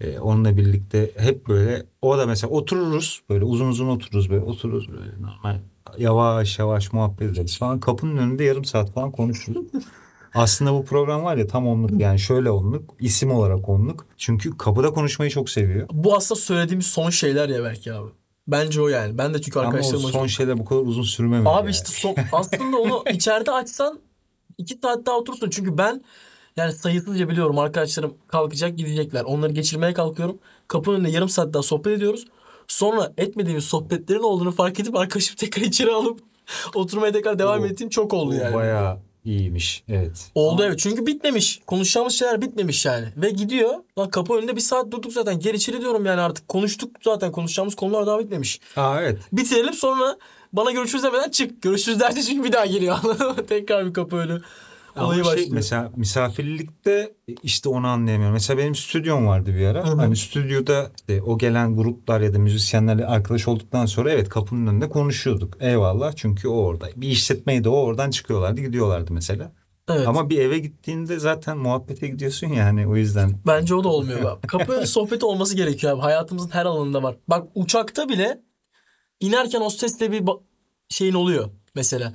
Ee, 0.00 0.18
onunla 0.18 0.56
birlikte 0.56 1.10
hep 1.16 1.48
böyle 1.48 1.86
o 2.02 2.18
da 2.18 2.26
mesela 2.26 2.50
otururuz 2.50 3.22
böyle 3.30 3.44
uzun 3.44 3.68
uzun 3.68 3.88
otururuz 3.88 4.30
böyle 4.30 4.44
otururuz 4.44 4.88
böyle 4.92 5.22
normal 5.22 5.58
yavaş 5.98 6.58
yavaş 6.58 6.92
muhabbet 6.92 7.32
ederiz 7.32 7.58
falan. 7.58 7.80
Kapının 7.80 8.16
önünde 8.16 8.44
yarım 8.44 8.64
saat 8.64 8.92
falan 8.92 9.10
konuşuruz. 9.12 9.66
Aslında 10.34 10.72
bu 10.74 10.84
program 10.84 11.24
var 11.24 11.36
ya 11.36 11.46
tam 11.46 11.68
onluk 11.68 12.00
yani 12.00 12.18
şöyle 12.18 12.50
onluk 12.50 12.94
isim 13.00 13.30
olarak 13.30 13.68
onluk. 13.68 14.06
Çünkü 14.16 14.56
kapıda 14.56 14.90
konuşmayı 14.90 15.30
çok 15.30 15.50
seviyor. 15.50 15.88
Bu 15.92 16.16
aslında 16.16 16.40
söylediğimiz 16.40 16.86
son 16.86 17.10
şeyler 17.10 17.48
ya 17.48 17.64
belki 17.64 17.92
abi. 17.92 18.10
Bence 18.48 18.80
o 18.82 18.88
yani. 18.88 19.18
Ben 19.18 19.34
de 19.34 19.42
çünkü 19.42 19.58
Ama 19.58 19.68
o 19.68 19.70
arkadaşlarıma 19.70 20.08
son 20.08 20.18
çok- 20.20 20.30
şeyler 20.30 20.58
bu 20.58 20.64
kadar 20.64 20.80
uzun 20.80 21.02
sürmemeli. 21.02 21.48
Abi 21.48 21.56
yani. 21.58 21.70
işte 21.70 21.88
son, 21.88 22.14
aslında 22.32 22.76
onu 22.76 23.04
içeride 23.12 23.50
açsan 23.52 24.00
iki 24.58 24.78
saat 24.82 25.06
daha 25.06 25.16
oturursun. 25.16 25.50
Çünkü 25.50 25.78
ben 25.78 26.04
yani 26.56 26.72
sayısızca 26.72 27.28
biliyorum 27.28 27.58
arkadaşlarım 27.58 28.14
kalkacak 28.28 28.78
gidecekler. 28.78 29.24
Onları 29.24 29.52
geçirmeye 29.52 29.92
kalkıyorum. 29.92 30.38
Kapının 30.68 30.96
önünde 30.96 31.10
yarım 31.10 31.28
saat 31.28 31.54
daha 31.54 31.62
sohbet 31.62 31.96
ediyoruz. 31.96 32.24
Sonra 32.68 33.12
etmediğimiz 33.18 33.64
sohbetlerin 33.64 34.20
olduğunu 34.22 34.50
fark 34.52 34.80
edip 34.80 34.96
arkadaşım 34.96 35.36
tekrar 35.36 35.62
içeri 35.62 35.90
alıp 35.92 36.20
oturmaya 36.74 37.12
tekrar 37.12 37.38
devam 37.38 37.62
O- 37.62 37.66
ettiğim 37.66 37.90
çok 37.90 38.12
oldu 38.14 38.34
yani. 38.34 38.54
bayağı 38.54 38.98
iyiymiş. 39.28 39.82
Evet. 39.88 40.30
Oldu 40.34 40.62
evet 40.64 40.78
çünkü 40.78 41.06
bitmemiş. 41.06 41.60
Konuşacağımız 41.66 42.14
şeyler 42.14 42.42
bitmemiş 42.42 42.86
yani. 42.86 43.06
Ve 43.16 43.30
gidiyor. 43.30 43.74
Lan 43.98 44.10
kapı 44.10 44.34
önünde 44.34 44.56
bir 44.56 44.60
saat 44.60 44.90
durduk 44.90 45.12
zaten. 45.12 45.40
Gel 45.40 45.54
içeri 45.54 45.80
diyorum 45.80 46.06
yani 46.06 46.20
artık. 46.20 46.48
Konuştuk 46.48 46.90
zaten. 47.04 47.32
Konuşacağımız 47.32 47.74
konular 47.74 48.06
daha 48.06 48.18
bitmemiş. 48.18 48.60
Aa 48.76 49.00
evet. 49.02 49.18
Bitirelim 49.32 49.72
sonra 49.72 50.16
bana 50.52 50.70
görüşürüz 50.70 51.04
demeden 51.04 51.30
çık. 51.30 51.62
Görüşürüz 51.62 52.00
derse 52.00 52.22
çünkü 52.22 52.44
bir 52.44 52.52
daha 52.52 52.66
geliyor. 52.66 52.98
Tekrar 53.48 53.86
bir 53.86 53.92
kapı 53.92 54.16
önü. 54.16 54.40
Olayı 54.96 55.24
şey, 55.24 55.32
başlıyor. 55.32 55.48
mesela 55.52 55.92
misafirlikte 55.96 57.14
işte 57.42 57.68
onu 57.68 57.86
anlayamıyorum. 57.86 58.32
Mesela 58.34 58.58
benim 58.58 58.74
stüdyom 58.74 59.26
vardı 59.26 59.54
bir 59.54 59.66
ara. 59.66 59.86
Hı 59.86 59.92
hı. 59.92 59.96
Hani 59.96 60.16
stüdyoda 60.16 60.90
işte 60.96 61.22
o 61.22 61.38
gelen 61.38 61.76
gruplar 61.76 62.20
ya 62.20 62.34
da 62.34 62.38
müzisyenlerle 62.38 63.06
arkadaş 63.06 63.48
olduktan 63.48 63.86
sonra 63.86 64.12
evet 64.12 64.28
kapının 64.28 64.66
önünde 64.66 64.88
konuşuyorduk. 64.88 65.56
Eyvallah 65.60 66.12
çünkü 66.16 66.48
o 66.48 66.56
orada. 66.56 66.88
Bir 66.96 67.08
işletmeydi 67.08 67.68
o 67.68 67.76
oradan 67.76 68.10
çıkıyorlardı 68.10 68.60
gidiyorlardı 68.60 69.12
mesela. 69.12 69.52
Evet. 69.88 70.08
Ama 70.08 70.30
bir 70.30 70.38
eve 70.38 70.58
gittiğinde 70.58 71.18
zaten 71.18 71.58
muhabbete 71.58 72.08
gidiyorsun 72.08 72.46
yani 72.46 72.86
o 72.86 72.96
yüzden. 72.96 73.40
Bence 73.46 73.74
o 73.74 73.84
da 73.84 73.88
olmuyor. 73.88 74.32
abi. 74.32 74.46
Kapı 74.46 74.72
önü 74.72 74.86
sohbeti 74.86 75.26
olması 75.26 75.56
gerekiyor 75.56 75.92
abi. 75.92 76.00
Hayatımızın 76.00 76.50
her 76.50 76.66
alanında 76.66 77.02
var. 77.02 77.16
Bak 77.28 77.48
uçakta 77.54 78.08
bile 78.08 78.40
inerken 79.20 79.60
hostesle 79.60 80.12
bir 80.12 80.22
şeyin 80.88 81.14
oluyor 81.14 81.50
mesela. 81.74 82.12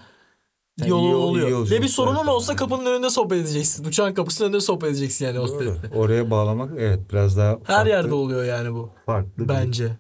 Yani 0.80 0.88
Diyaloğun 0.88 1.04
iyi- 1.06 1.12
iyi 1.12 1.16
oluyor. 1.56 1.70
Ve 1.72 1.82
bir 1.82 1.88
sorunun 1.88 2.16
falan. 2.16 2.28
olsa 2.28 2.56
kapının 2.56 2.86
önünde 2.86 3.10
sohbet 3.10 3.42
edeceksin. 3.42 3.86
Uçağın 3.86 4.14
kapısının 4.14 4.48
önünde 4.50 4.62
sohbet 4.62 4.90
edeceksin 4.90 5.26
yani 5.26 5.36
Doğru. 5.36 5.44
hostesle. 5.44 5.90
Oraya 5.96 6.32
bağlamak 6.32 6.72
evet 6.78 7.00
biraz 7.12 7.38
daha 7.38 7.52
farklı, 7.58 7.74
Her 7.74 7.86
yerde 7.86 8.14
oluyor 8.14 8.44
yani 8.44 8.74
bu. 8.74 8.90
farklı 9.06 9.44
bir 9.44 9.50
Bence. 9.50 9.98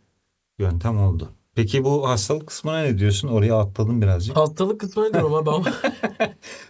yöntem 0.60 1.00
oldu. 1.00 1.30
Peki 1.56 1.84
bu 1.84 2.10
hastalık 2.10 2.48
kısmına 2.48 2.82
ne 2.82 2.98
diyorsun? 2.98 3.27
Oraya 3.27 3.60
atladım 3.60 4.01
birazcık. 4.01 4.38
Hastalık 4.38 4.80
kısmına 4.80 5.13
diyorum 5.13 5.34
abi 5.34 5.50
ama 5.50 5.65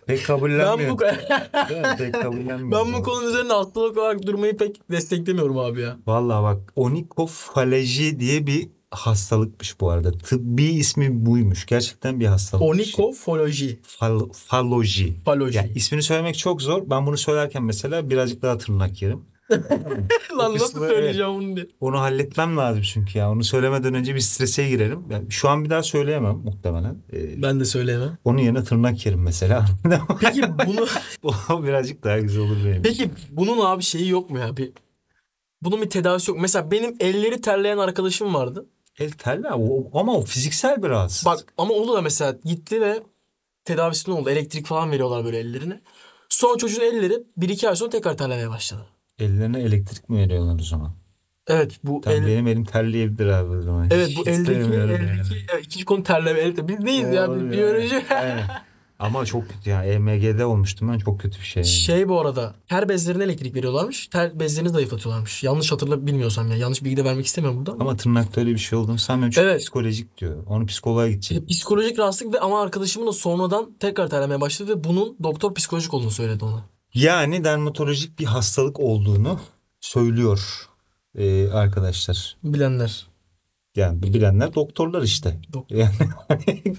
Pek 0.06 0.20
ben 0.20 0.26
kabullenmiyor. 0.26 0.92
bu 0.92 1.00
Değil 1.00 1.82
mi? 1.82 1.96
Pek 1.98 2.14
kabullenmiyor. 2.22 2.72
ben 2.86 2.94
bu 2.94 3.04
konunun 3.04 3.30
üzerinde 3.30 3.54
hastalık 3.54 3.98
olarak 3.98 4.24
durmayı 4.28 4.58
pek 4.58 4.92
desteklemiyorum 4.92 5.58
abi 5.58 5.82
ya. 5.82 5.98
Vallahi 6.08 6.44
bak 6.44 6.74
onikofalaji 6.76 8.20
diye 8.20 8.48
bir 8.48 8.70
hastalıkmış 8.96 9.80
bu 9.80 9.90
arada. 9.90 10.12
Tıbbi 10.12 10.64
ismi 10.64 11.26
buymuş. 11.26 11.66
Gerçekten 11.66 12.20
bir 12.20 12.26
hastalık. 12.26 12.64
Onikofoloji. 12.64 13.80
Fal, 13.84 14.20
faloji. 14.34 15.14
Faloji. 15.26 15.58
Ya 15.58 15.66
ismini 15.76 16.04
söylemek 16.04 16.38
çok 16.38 16.62
zor. 16.62 16.84
Ben 16.90 17.06
bunu 17.06 17.18
söylerken 17.18 17.64
mesela 17.64 18.10
birazcık 18.10 18.42
daha 18.42 18.58
tırnak 18.58 19.02
yerim. 19.02 19.22
Lan 20.38 20.54
nasıl 20.54 20.80
söyleyeceğim 20.88 21.32
bunu 21.36 21.56
diye. 21.56 21.68
Onu 21.80 22.00
halletmem 22.00 22.58
lazım 22.58 22.82
çünkü 22.82 23.18
ya. 23.20 23.32
Onu 23.32 23.44
söylemeden 23.44 23.94
önce 23.94 24.16
bir 24.16 24.20
strese 24.20 24.70
girerim. 24.70 25.00
Yani 25.10 25.32
şu 25.32 25.50
an 25.50 25.64
bir 25.64 25.70
daha 25.70 25.84
söyleyemem 25.84 26.36
muhtemelen. 26.36 26.96
Ee, 27.14 27.42
Ben 27.42 27.60
de 27.60 27.66
söyleyemem. 27.66 28.18
onun 28.26 28.38
yerine 28.38 28.64
tırnak 28.64 29.06
yerim 29.06 29.22
mesela. 29.22 29.66
Peki 30.22 30.42
bunu 30.68 30.86
o 31.50 31.64
birazcık 31.64 32.04
daha 32.04 32.20
güzel 32.20 32.42
olur 32.42 32.58
benim. 32.66 32.82
peki 32.82 33.10
bunun 33.32 33.66
abi 33.66 33.84
şeyi 33.84 34.10
yok 34.10 34.30
mu 34.30 34.40
ya? 34.40 34.58
Bir 34.58 34.72
bunun 35.62 35.82
bir 35.82 35.90
tedavisi 35.90 36.32
yok. 36.32 36.40
Mesela 36.42 36.72
benim 36.72 36.96
elleri 37.00 37.42
terleyen 37.42 37.78
arkadaşım 37.78 38.34
vardı. 38.34 38.66
El. 39.00 39.12
O- 39.54 40.00
ama 40.00 40.14
o 40.14 40.22
fiziksel 40.22 40.84
bir 40.84 40.90
rahatsızlık. 40.90 41.34
Bak 41.34 41.54
ama 41.58 41.74
onu 41.74 41.94
da 41.94 42.02
mesela 42.02 42.36
gitti 42.46 42.82
ve 42.82 43.04
tedavisi 43.66 44.10
ne 44.12 44.14
oldu? 44.16 44.30
Elektrik 44.30 44.66
falan 44.68 44.92
veriyorlar 44.92 45.26
böyle 45.26 45.38
ellerine. 45.40 45.82
Sonra 46.30 46.58
çocuğun 46.58 46.82
elleri 46.82 47.24
bir 47.38 47.50
iki 47.50 47.70
ay 47.70 47.76
sonra 47.76 47.90
tekrar 47.90 48.18
terlemeye 48.18 48.50
başladı. 48.50 48.88
Ellerine 49.20 49.60
elektrik 49.62 50.10
mi 50.10 50.18
veriyorlar 50.18 50.60
o 50.60 50.64
zaman? 50.64 50.92
Evet 51.48 51.80
bu 51.84 52.02
Tamam, 52.02 52.22
el, 52.22 52.28
benim 52.28 52.48
elim 52.48 52.66
terleyebilir 52.66 53.28
abi 53.28 53.58
o 53.58 53.62
zaman. 53.62 53.88
evet 53.92 54.14
bu 54.18 54.30
eldeki, 54.30 54.72
yani. 54.72 54.92
eldeki 54.92 55.46
evet, 55.54 55.66
ikinci 55.66 55.86
konu 55.86 56.04
terleme. 56.04 56.40
Elde. 56.40 56.68
Biz 56.68 56.80
neyiz 56.80 57.14
ya? 57.14 57.52
Biyoloji. 57.52 58.06
Aynen. 58.10 58.46
Ama 59.04 59.26
çok 59.26 59.50
kötü 59.50 59.70
ya. 59.70 59.84
EMG'de 59.84 60.46
olmuştum 60.46 60.90
ben 60.94 60.98
çok 60.98 61.20
kötü 61.20 61.40
bir 61.40 61.46
şey. 61.46 61.64
Şey 61.64 62.10
bu 62.10 62.20
arada 62.22 62.56
ter 62.70 62.90
bezlerine 62.90 63.24
elektrik 63.24 63.56
veriyorlarmış. 63.56 64.08
Ter 64.08 64.40
bezlerini 64.40 64.70
zayıflatıyorlarmış. 64.70 65.44
Yanlış 65.44 65.72
hatırla 65.72 66.08
bilmiyorsam 66.08 66.52
ya. 66.52 66.58
Yanlış 66.58 66.84
bilgi 66.84 66.98
de 66.98 67.04
vermek 67.04 67.26
istemiyorum 67.26 67.60
burada. 67.60 67.72
Ama 67.84 67.98
tırnakta 67.98 68.42
öyle 68.42 68.52
bir 68.52 68.58
şey 68.58 68.80
olduğunu 68.80 69.00
sanmıyorum. 69.00 69.32
Çünkü 69.32 69.48
Evet. 69.48 69.62
psikolojik 69.62 70.18
diyor. 70.18 70.44
Onu 70.48 70.66
psikoloğa 70.66 71.10
gidecek. 71.10 71.38
E, 71.38 71.46
Psikolojik 71.46 72.00
rahatsızlık 72.00 72.34
ve 72.34 72.40
ama 72.40 72.62
arkadaşımın 72.62 73.08
da 73.08 73.12
sonradan 73.14 73.74
tekrar 73.80 74.10
terlemeye 74.10 74.42
başladı 74.42 74.70
ve 74.72 74.84
bunun 74.84 75.18
doktor 75.24 75.54
psikolojik 75.54 75.94
olduğunu 75.94 76.12
söyledi 76.12 76.46
ona. 76.46 76.66
Yani 76.94 77.44
dermatolojik 77.44 78.20
bir 78.20 78.26
hastalık 78.26 78.80
olduğunu 78.80 79.40
söylüyor 79.82 80.68
e, 81.16 81.50
arkadaşlar. 81.50 82.38
Bilenler. 82.44 83.08
Yani 83.75 84.03
bilenler 84.03 84.53
doktorlar 84.53 85.01
işte. 85.01 85.39
Doktor. 85.53 85.75
Yani 85.75 85.92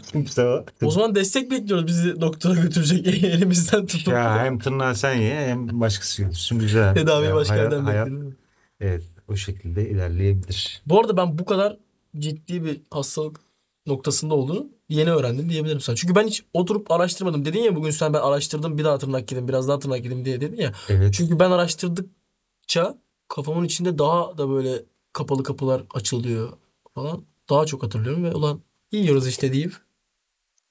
kimse 0.12 0.64
o. 0.82 0.90
Zaman 0.90 1.14
destek 1.14 1.50
bekliyoruz 1.50 1.86
bizi 1.86 2.20
doktora 2.20 2.54
götürecek 2.54 3.06
elimizden 3.24 3.86
tutup. 3.86 4.14
Ya 4.14 4.44
hem 4.44 4.58
tırnağı 4.58 4.94
sen 4.94 5.14
ye 5.14 5.48
hem 5.48 5.80
başkası 5.80 6.22
götürsün 6.22 6.58
güzel. 6.58 6.94
Tedaviye 6.94 7.28
Ya 7.28 7.36
başka 7.36 7.56
yerden 7.56 7.86
bekliyoruz. 7.86 8.34
Evet 8.80 9.02
o 9.28 9.36
şekilde 9.36 9.90
ilerleyebilir. 9.90 10.82
Bu 10.86 11.00
arada 11.00 11.16
ben 11.16 11.38
bu 11.38 11.44
kadar 11.44 11.76
ciddi 12.18 12.64
bir 12.64 12.80
hastalık 12.90 13.40
noktasında 13.86 14.34
olduğunu 14.34 14.66
yeni 14.88 15.10
öğrendim 15.10 15.50
diyebilirim 15.50 15.80
sana. 15.80 15.96
Çünkü 15.96 16.14
ben 16.14 16.26
hiç 16.26 16.44
oturup 16.52 16.90
araştırmadım. 16.90 17.44
Dedin 17.44 17.62
ya 17.62 17.76
bugün 17.76 17.90
sen 17.90 18.12
ben 18.12 18.20
araştırdım 18.20 18.78
bir 18.78 18.84
daha 18.84 18.98
tırnak 18.98 19.32
yedim 19.32 19.48
biraz 19.48 19.68
daha 19.68 19.78
tırnak 19.78 20.04
yedim 20.04 20.24
diye 20.24 20.40
dedin 20.40 20.56
ya. 20.56 20.72
Evet. 20.88 21.14
Çünkü 21.14 21.38
ben 21.38 21.50
araştırdıkça 21.50 22.98
kafamın 23.28 23.64
içinde 23.64 23.98
daha 23.98 24.38
da 24.38 24.50
böyle 24.50 24.82
kapalı 25.12 25.42
kapılar 25.42 25.82
açılıyor 25.94 26.48
falan. 26.94 27.24
Daha 27.50 27.66
çok 27.66 27.82
hatırlıyorum 27.82 28.24
ve 28.24 28.32
ulan 28.32 28.60
yiyoruz 28.92 29.28
işte 29.28 29.52
deyip 29.52 29.76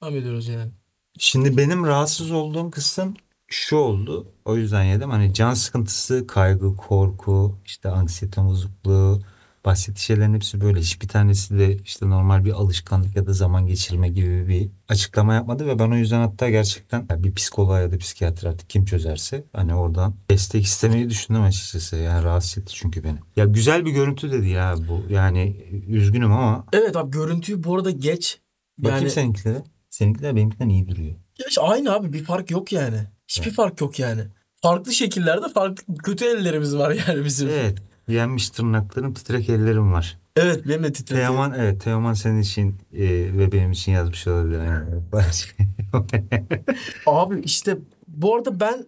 devam 0.01 0.15
ediyoruz 0.15 0.47
yani. 0.47 0.71
Şimdi 1.17 1.57
benim 1.57 1.85
rahatsız 1.85 2.31
olduğum 2.31 2.71
kısım 2.71 3.13
şu 3.47 3.75
oldu. 3.75 4.27
O 4.45 4.55
yüzden 4.55 4.83
yedim. 4.83 5.09
Hani 5.09 5.33
can 5.33 5.53
sıkıntısı, 5.53 6.27
kaygı, 6.27 6.75
korku, 6.75 7.59
işte 7.65 7.89
anksiyete 7.89 8.45
bozukluğu, 8.45 9.21
bahsettiği 9.65 10.03
şeylerin 10.03 10.33
hepsi 10.33 10.61
böyle. 10.61 10.79
Hiçbir 10.79 11.07
tanesi 11.07 11.59
de 11.59 11.77
işte 11.77 12.09
normal 12.09 12.45
bir 12.45 12.51
alışkanlık 12.51 13.15
ya 13.15 13.27
da 13.27 13.33
zaman 13.33 13.67
geçirme 13.67 14.09
gibi 14.09 14.47
bir 14.47 14.69
açıklama 14.87 15.33
yapmadı 15.33 15.67
ve 15.67 15.79
ben 15.79 15.91
o 15.91 15.95
yüzden 15.95 16.19
hatta 16.19 16.49
gerçekten 16.49 17.07
bir 17.09 17.33
psikoloğa 17.33 17.79
ya 17.79 17.91
da 17.91 17.97
psikiyatr 17.97 18.45
artık 18.45 18.69
kim 18.69 18.85
çözerse 18.85 19.43
hani 19.53 19.75
oradan 19.75 20.15
destek 20.29 20.63
istemeyi 20.63 21.09
düşündüm 21.09 21.41
açıkçası. 21.41 21.95
Yani 21.95 22.23
rahatsız 22.23 22.57
etti 22.57 22.73
çünkü 22.75 23.03
beni. 23.03 23.17
Ya 23.35 23.45
güzel 23.45 23.85
bir 23.85 23.91
görüntü 23.91 24.31
dedi 24.31 24.47
ya 24.47 24.75
bu. 24.89 25.13
Yani 25.13 25.55
üzgünüm 25.87 26.31
ama 26.31 26.65
Evet 26.73 26.95
abi 26.95 27.11
görüntüyü 27.11 27.63
bu 27.63 27.75
arada 27.75 27.91
geç. 27.91 28.39
bakayım 28.77 29.03
Yani 29.03 29.11
seninkilere. 29.11 29.63
Seninkiler 29.89 30.35
benimkinden 30.35 30.69
iyi 30.69 30.87
duruyor. 30.87 31.15
Ya 31.39 31.45
işte 31.49 31.61
aynı 31.61 31.93
abi 31.93 32.13
bir 32.13 32.23
fark 32.23 32.51
yok 32.51 32.71
yani. 32.71 32.97
Hiçbir 33.27 33.51
fark 33.51 33.81
yok 33.81 33.99
yani. 33.99 34.21
Farklı 34.61 34.93
şekillerde 34.93 35.49
farklı 35.53 35.95
kötü 35.95 36.25
ellerimiz 36.25 36.75
var 36.75 36.91
yani 37.07 37.25
bizim. 37.25 37.49
Evet, 37.49 37.59
Evet. 37.63 37.92
Yenmiş 38.07 38.49
tırnaklarım, 38.49 39.13
titrek 39.13 39.49
ellerim 39.49 39.93
var. 39.93 40.17
benim 40.37 40.83
de 40.83 40.93
titretiyor. 40.93 41.27
Teoman 41.27 41.53
evet 41.57 41.81
Teoman 41.81 42.13
senin 42.13 42.41
için 42.41 42.75
e, 42.93 43.03
ve 43.37 43.51
benim 43.51 43.71
için 43.71 43.91
yazmış 43.91 44.27
olabilir. 44.27 44.59
Yani. 44.63 44.89
Abi 47.05 47.41
işte 47.41 47.77
bu 48.07 48.35
arada 48.35 48.59
ben 48.59 48.85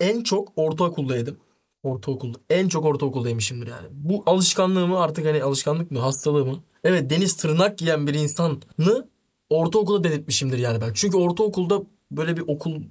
en 0.00 0.22
çok 0.22 0.52
ortaokuldaydım. 0.56 1.36
Ortaokulda. 1.82 2.38
En 2.50 2.68
çok 2.68 2.84
ortaokuldaymışımdır 2.84 3.66
yani. 3.66 3.86
Bu 3.92 4.22
alışkanlığımı 4.26 5.00
artık 5.00 5.26
hani 5.26 5.42
alışkanlık 5.42 5.90
mı 5.90 5.98
hastalığımı. 5.98 6.62
Evet 6.84 7.10
deniz 7.10 7.36
tırnak 7.36 7.78
giyen 7.78 8.06
bir 8.06 8.14
insanı 8.14 8.58
ortaokulda 9.50 10.04
denetmişimdir 10.04 10.58
yani 10.58 10.80
ben. 10.80 10.92
Çünkü 10.94 11.16
ortaokulda 11.16 11.82
böyle 12.10 12.36
bir 12.36 12.44
okul 12.46 12.82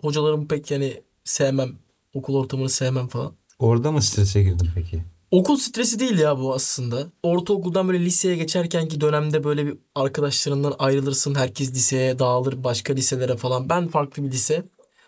hocalarımı 0.00 0.48
pek 0.48 0.70
yani 0.70 1.02
sevmem. 1.24 1.72
Okul 2.14 2.34
ortamını 2.34 2.68
sevmem 2.68 3.08
falan. 3.08 3.32
Orada 3.58 3.92
mı 3.92 4.02
strese 4.02 4.42
girdin 4.42 4.68
peki? 4.74 5.02
Okul 5.30 5.56
stresi 5.56 6.00
değil 6.00 6.18
ya 6.18 6.38
bu 6.38 6.54
aslında. 6.54 7.06
Ortaokuldan 7.22 7.88
böyle 7.88 8.04
liseye 8.04 8.36
geçerkenki 8.36 9.00
dönemde 9.00 9.44
böyle 9.44 9.66
bir 9.66 9.78
arkadaşlarından 9.94 10.74
ayrılırsın. 10.78 11.34
Herkes 11.34 11.70
liseye 11.70 12.18
dağılır 12.18 12.64
başka 12.64 12.92
liselere 12.92 13.36
falan. 13.36 13.68
Ben 13.68 13.88
farklı 13.88 14.24
bir 14.24 14.30
lise. 14.30 14.64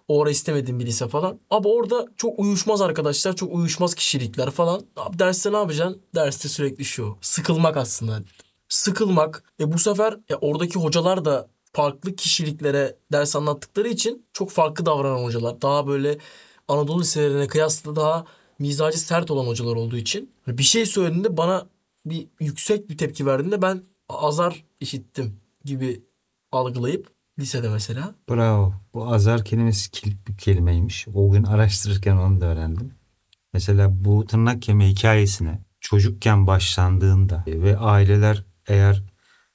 O 0.09 0.23
ara 0.23 0.31
istemediğim 0.31 0.81
bir 0.81 0.87
lise 0.87 1.09
falan. 1.09 1.41
Abi 1.51 1.69
orada 1.69 2.07
çok 2.17 2.39
uyuşmaz 2.39 2.81
arkadaşlar. 2.81 3.37
Çok 3.37 3.55
uyuşmaz 3.55 3.95
kişilikler 3.95 4.51
falan. 4.51 4.83
Abi 4.97 5.19
derste 5.19 5.53
ne 5.53 5.57
yapacaksın? 5.57 6.03
Derste 6.15 6.49
sürekli 6.49 6.85
şu. 6.85 7.17
Sıkılmak 7.21 7.77
aslında. 7.77 8.23
Sıkılmak. 8.69 9.45
E 9.61 9.73
bu 9.73 9.79
sefer 9.79 10.19
e, 10.29 10.35
oradaki 10.35 10.79
hocalar 10.79 11.25
da 11.25 11.49
farklı 11.73 12.17
kişiliklere 12.17 12.97
ders 13.13 13.37
anlattıkları 13.37 13.89
için 13.89 14.27
çok 14.33 14.51
farklı 14.51 14.87
davranan 14.87 15.25
hocalar. 15.25 15.63
Daha 15.63 15.87
böyle 15.87 16.19
Anadolu 16.69 17.01
liselerine 17.01 17.47
kıyasla 17.47 17.97
daha 17.97 18.25
mizacı 18.61 19.01
sert 19.01 19.31
olan 19.31 19.47
hocalar 19.47 19.77
olduğu 19.77 19.97
için 19.97 20.31
bir 20.47 20.63
şey 20.63 20.87
söylediğinde 20.87 21.37
bana 21.37 21.69
bir 22.07 22.27
yüksek 22.41 22.91
bir 22.91 22.99
tepki 22.99 23.27
verdiğinde 23.27 23.63
ben 23.63 23.83
azar 24.09 24.65
işittim 24.81 25.41
gibi 25.65 26.03
algılayıp 26.53 27.09
lisede 27.39 27.69
mesela. 27.69 28.15
Bravo. 28.31 28.75
Bu 28.95 29.13
azar 29.13 29.45
kelimesi 29.45 29.91
kilit 29.91 30.29
bir 30.29 30.37
kelimeymiş. 30.37 31.09
O 31.15 31.31
gün 31.31 31.45
araştırırken 31.45 32.17
onu 32.17 32.41
da 32.41 32.47
öğrendim. 32.47 32.95
Mesela 33.53 34.05
bu 34.05 34.27
tırnak 34.27 34.69
yeme 34.69 34.89
hikayesine 34.89 35.65
çocukken 35.81 36.47
başlandığında 36.47 37.45
ve 37.47 37.79
aileler 37.79 38.45
eğer 38.67 39.03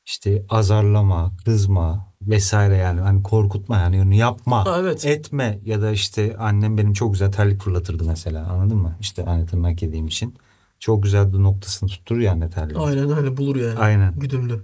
işte 0.06 0.46
azarlama, 0.50 1.38
kızma 1.46 2.15
vesaire 2.28 2.76
yani 2.78 3.02
hani 3.02 3.24
korkutma 3.24 3.78
yani 3.78 4.02
onu 4.02 4.14
yapma, 4.14 4.66
Ha, 4.66 4.78
evet. 4.80 5.06
etme 5.06 5.60
ya 5.66 5.82
da 5.82 5.92
işte 5.92 6.36
annem 6.38 6.78
benim 6.78 6.94
çok 6.94 7.14
güzel 7.14 7.32
terlik 7.32 7.62
fırlatırdı 7.62 8.04
mesela 8.04 8.48
anladın 8.48 8.78
mı? 8.78 8.96
İşte 9.00 9.24
hani 9.24 9.46
tırnak 9.46 9.82
yediğim 9.82 10.08
için. 10.08 10.36
Çok 10.80 11.04
güzel 11.04 11.34
bir 11.34 11.38
noktasını 11.44 11.90
tutturur 11.90 12.20
ya 12.20 12.32
anne 12.32 12.50
terliği. 12.50 12.80
Aynen 12.80 13.18
öyle 13.18 13.38
bulur 13.38 13.56
yani. 13.56 13.80
Aynen. 13.80 14.20
Güdümlü. 14.20 14.64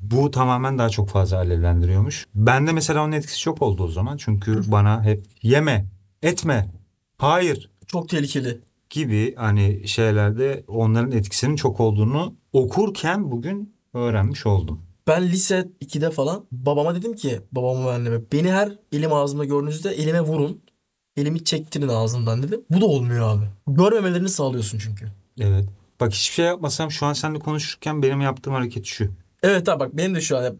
Bu 0.00 0.30
tamamen 0.30 0.78
daha 0.78 0.88
çok 0.88 1.08
fazla 1.08 1.36
alevlendiriyormuş. 1.36 2.26
Bende 2.34 2.72
mesela 2.72 3.04
onun 3.04 3.12
etkisi 3.12 3.40
çok 3.40 3.62
oldu 3.62 3.82
o 3.84 3.88
zaman. 3.88 4.16
Çünkü 4.16 4.60
bana 4.66 5.04
hep 5.04 5.24
yeme, 5.42 5.86
etme, 6.22 6.70
hayır 7.18 7.70
Çok 7.86 8.08
tehlikeli. 8.08 8.60
gibi 8.90 9.34
hani 9.36 9.88
şeylerde 9.88 10.64
onların 10.68 11.12
etkisinin 11.12 11.56
çok 11.56 11.80
olduğunu 11.80 12.34
okurken 12.52 13.30
bugün 13.30 13.74
öğrenmiş 13.94 14.46
oldum. 14.46 14.80
Ben 15.08 15.28
lise 15.28 15.68
2'de 15.82 16.10
falan 16.10 16.44
babama 16.52 16.94
dedim 16.94 17.14
ki 17.14 17.40
babama 17.52 17.86
ve 17.86 17.92
anneme 17.92 18.20
beni 18.32 18.52
her 18.52 18.72
elim 18.92 19.12
ağzımda 19.12 19.44
gördüğünüzde 19.44 19.90
elime 19.90 20.20
vurun. 20.20 20.60
Elimi 21.16 21.44
çektirin 21.44 21.88
ağzımdan 21.88 22.42
dedim. 22.42 22.60
Bu 22.70 22.80
da 22.80 22.86
olmuyor 22.86 23.28
abi. 23.28 23.44
Görmemelerini 23.66 24.28
sağlıyorsun 24.28 24.78
çünkü. 24.78 25.06
Evet. 25.40 25.64
Bak 26.00 26.12
hiçbir 26.12 26.34
şey 26.34 26.46
yapmasam 26.46 26.90
şu 26.90 27.06
an 27.06 27.12
seninle 27.12 27.38
konuşurken 27.38 28.02
benim 28.02 28.20
yaptığım 28.20 28.54
hareket 28.54 28.86
şu. 28.86 29.10
Evet 29.42 29.68
abi 29.68 29.80
bak 29.80 29.96
benim 29.96 30.14
de 30.14 30.20
şu 30.20 30.38
an 30.38 30.58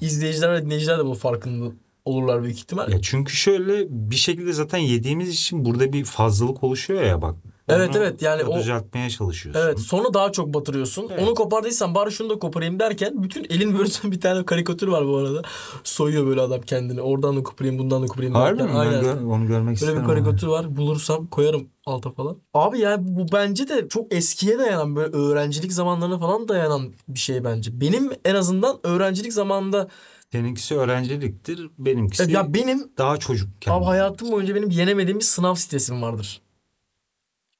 izleyiciler 0.00 0.52
ve 0.52 0.64
dinleyiciler 0.64 0.98
de 0.98 1.04
bunun 1.04 1.14
farkında 1.14 1.72
olurlar 2.04 2.42
büyük 2.42 2.58
ihtimal. 2.58 2.92
Ya 2.92 3.02
çünkü 3.02 3.36
şöyle 3.36 3.86
bir 3.90 4.16
şekilde 4.16 4.52
zaten 4.52 4.78
yediğimiz 4.78 5.28
için 5.28 5.64
burada 5.64 5.92
bir 5.92 6.04
fazlalık 6.04 6.64
oluşuyor 6.64 7.02
ya 7.02 7.22
bak. 7.22 7.36
Evet, 7.68 7.90
Onu 7.90 7.98
evet, 7.98 8.22
yani 8.22 8.44
o- 8.44 8.58
düzeltmeye 8.58 9.10
çalışıyorsun. 9.10 9.60
Evet 9.62 9.78
sonra 9.78 10.14
daha 10.14 10.32
çok 10.32 10.54
batırıyorsun. 10.54 11.08
Evet. 11.10 11.22
Onu 11.22 11.34
kopardıysan 11.34 11.94
bari 11.94 12.12
şunu 12.12 12.30
da 12.30 12.38
koparayım 12.38 12.80
derken 12.80 13.22
bütün 13.22 13.44
elin 13.50 13.78
böyle 13.78 13.90
bir 14.12 14.20
tane 14.20 14.44
karikatür 14.44 14.88
var 14.88 15.06
bu 15.06 15.16
arada. 15.16 15.42
Soyuyor 15.84 16.26
böyle 16.26 16.40
adam 16.40 16.60
kendini. 16.60 17.00
Oradan 17.00 17.36
da 17.36 17.42
koparayım 17.42 17.78
bundan 17.78 18.02
da 18.02 18.06
koparayım. 18.06 18.34
Harbi 18.34 18.58
derken. 18.58 18.74
mi? 18.76 18.80
Ben 18.80 18.86
Aynen. 18.88 19.00
gör- 19.02 19.22
onu 19.22 19.46
görmek 19.46 19.66
Böyle 19.66 19.74
isterim. 19.74 19.94
bir 19.94 19.98
ama. 19.98 20.06
karikatür 20.14 20.46
var. 20.46 20.76
Bulursam 20.76 21.26
koyarım 21.26 21.68
alta 21.86 22.10
falan. 22.12 22.36
Abi 22.54 22.78
yani 22.80 22.98
bu 23.08 23.26
bence 23.32 23.68
de 23.68 23.88
çok 23.88 24.14
eskiye 24.14 24.58
dayanan 24.58 24.96
böyle 24.96 25.16
öğrencilik 25.16 25.72
zamanlarına 25.72 26.18
falan 26.18 26.48
dayanan 26.48 26.92
bir 27.08 27.18
şey 27.18 27.44
bence. 27.44 27.80
Benim 27.80 28.10
en 28.24 28.34
azından 28.34 28.76
öğrencilik 28.82 29.32
zamanında 29.32 29.88
Seninkisi 30.32 30.76
öğrenciliktir, 30.76 31.70
benimkisi 31.78 32.32
ya 32.32 32.54
benim 32.54 32.90
daha 32.98 33.16
çocukken. 33.16 33.72
Abi 33.72 33.84
hayatım 33.84 34.32
boyunca 34.32 34.54
benim 34.54 34.70
yenemediğim 34.70 35.18
bir 35.18 35.24
sınav 35.24 35.54
stresim 35.54 36.02
vardır. 36.02 36.40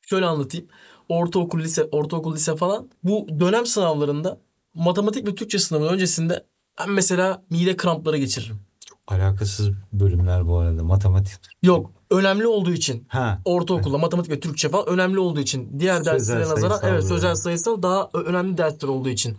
Şöyle 0.06 0.26
anlatayım. 0.26 0.66
Ortaokul, 1.08 1.58
lise, 1.60 1.84
ortaokul, 1.84 2.34
lise 2.34 2.56
falan. 2.56 2.88
Bu 3.02 3.26
dönem 3.40 3.66
sınavlarında 3.66 4.38
matematik 4.74 5.28
ve 5.28 5.34
Türkçe 5.34 5.58
sınavının 5.58 5.92
öncesinde 5.92 6.44
ben 6.80 6.90
mesela 6.90 7.42
mide 7.50 7.76
krampları 7.76 8.18
geçiririm. 8.18 8.60
Alakasız 9.06 9.70
bölümler 9.92 10.46
bu 10.46 10.58
arada. 10.58 10.84
Matematik. 10.84 11.34
Yok, 11.62 11.90
önemli 12.10 12.46
olduğu 12.46 12.72
için. 12.72 13.06
Ha. 13.08 13.38
Ortaokulda 13.44 13.98
matematik 13.98 14.32
ve 14.32 14.40
Türkçe 14.40 14.68
falan 14.68 14.86
önemli 14.88 15.18
olduğu 15.18 15.40
için. 15.40 15.80
Diğer 15.80 15.96
Sözel, 15.98 16.12
derslere 16.12 16.40
nazaran 16.40 16.80
evet 16.82 17.04
sözel 17.04 17.34
sayısal 17.34 17.82
daha 17.82 18.10
önemli 18.14 18.58
dersler 18.58 18.88
olduğu 18.88 19.08
için. 19.08 19.36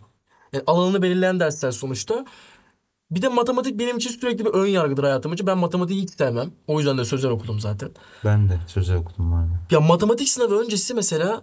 Yani 0.54 0.64
alanını 0.68 1.02
belirleyen 1.02 1.40
dersler 1.40 1.72
sonuçta. 1.72 2.26
Bir 3.12 3.22
de 3.22 3.28
matematik 3.28 3.80
benim 3.80 3.98
için 3.98 4.10
sürekli 4.10 4.46
bir 4.46 4.50
ön 4.50 4.66
yargıdır 4.66 5.04
hayatım 5.04 5.30
boyunca. 5.30 5.48
Ben 5.48 5.58
matematiği 5.58 6.02
hiç 6.02 6.10
sevmem. 6.10 6.52
O 6.68 6.80
yüzden 6.80 6.98
de 6.98 7.06
sözel 7.06 7.32
okudum 7.32 7.60
zaten. 7.60 7.90
Ben 8.26 8.50
de 8.50 8.60
sözel 8.68 8.98
okudum 8.98 9.32
var. 9.32 9.46
Ya 9.72 9.80
matematik 9.80 10.30
sınavı 10.30 10.60
öncesi 10.60 10.94
mesela 10.94 11.42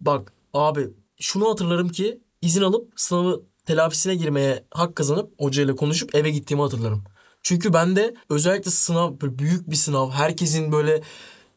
bak 0.00 0.32
abi 0.54 0.90
şunu 1.20 1.50
hatırlarım 1.50 1.88
ki 1.88 2.20
izin 2.42 2.62
alıp 2.62 2.92
sınavı 2.96 3.42
telafisine 3.66 4.14
girmeye 4.14 4.64
hak 4.70 4.96
kazanıp 4.96 5.40
hocayla 5.40 5.76
konuşup 5.76 6.14
eve 6.14 6.30
gittiğimi 6.30 6.62
hatırlarım. 6.62 7.04
Çünkü 7.42 7.72
ben 7.72 7.96
de 7.96 8.14
özellikle 8.30 8.70
sınav 8.70 9.12
büyük 9.20 9.70
bir 9.70 9.76
sınav 9.76 10.10
herkesin 10.10 10.72
böyle 10.72 11.02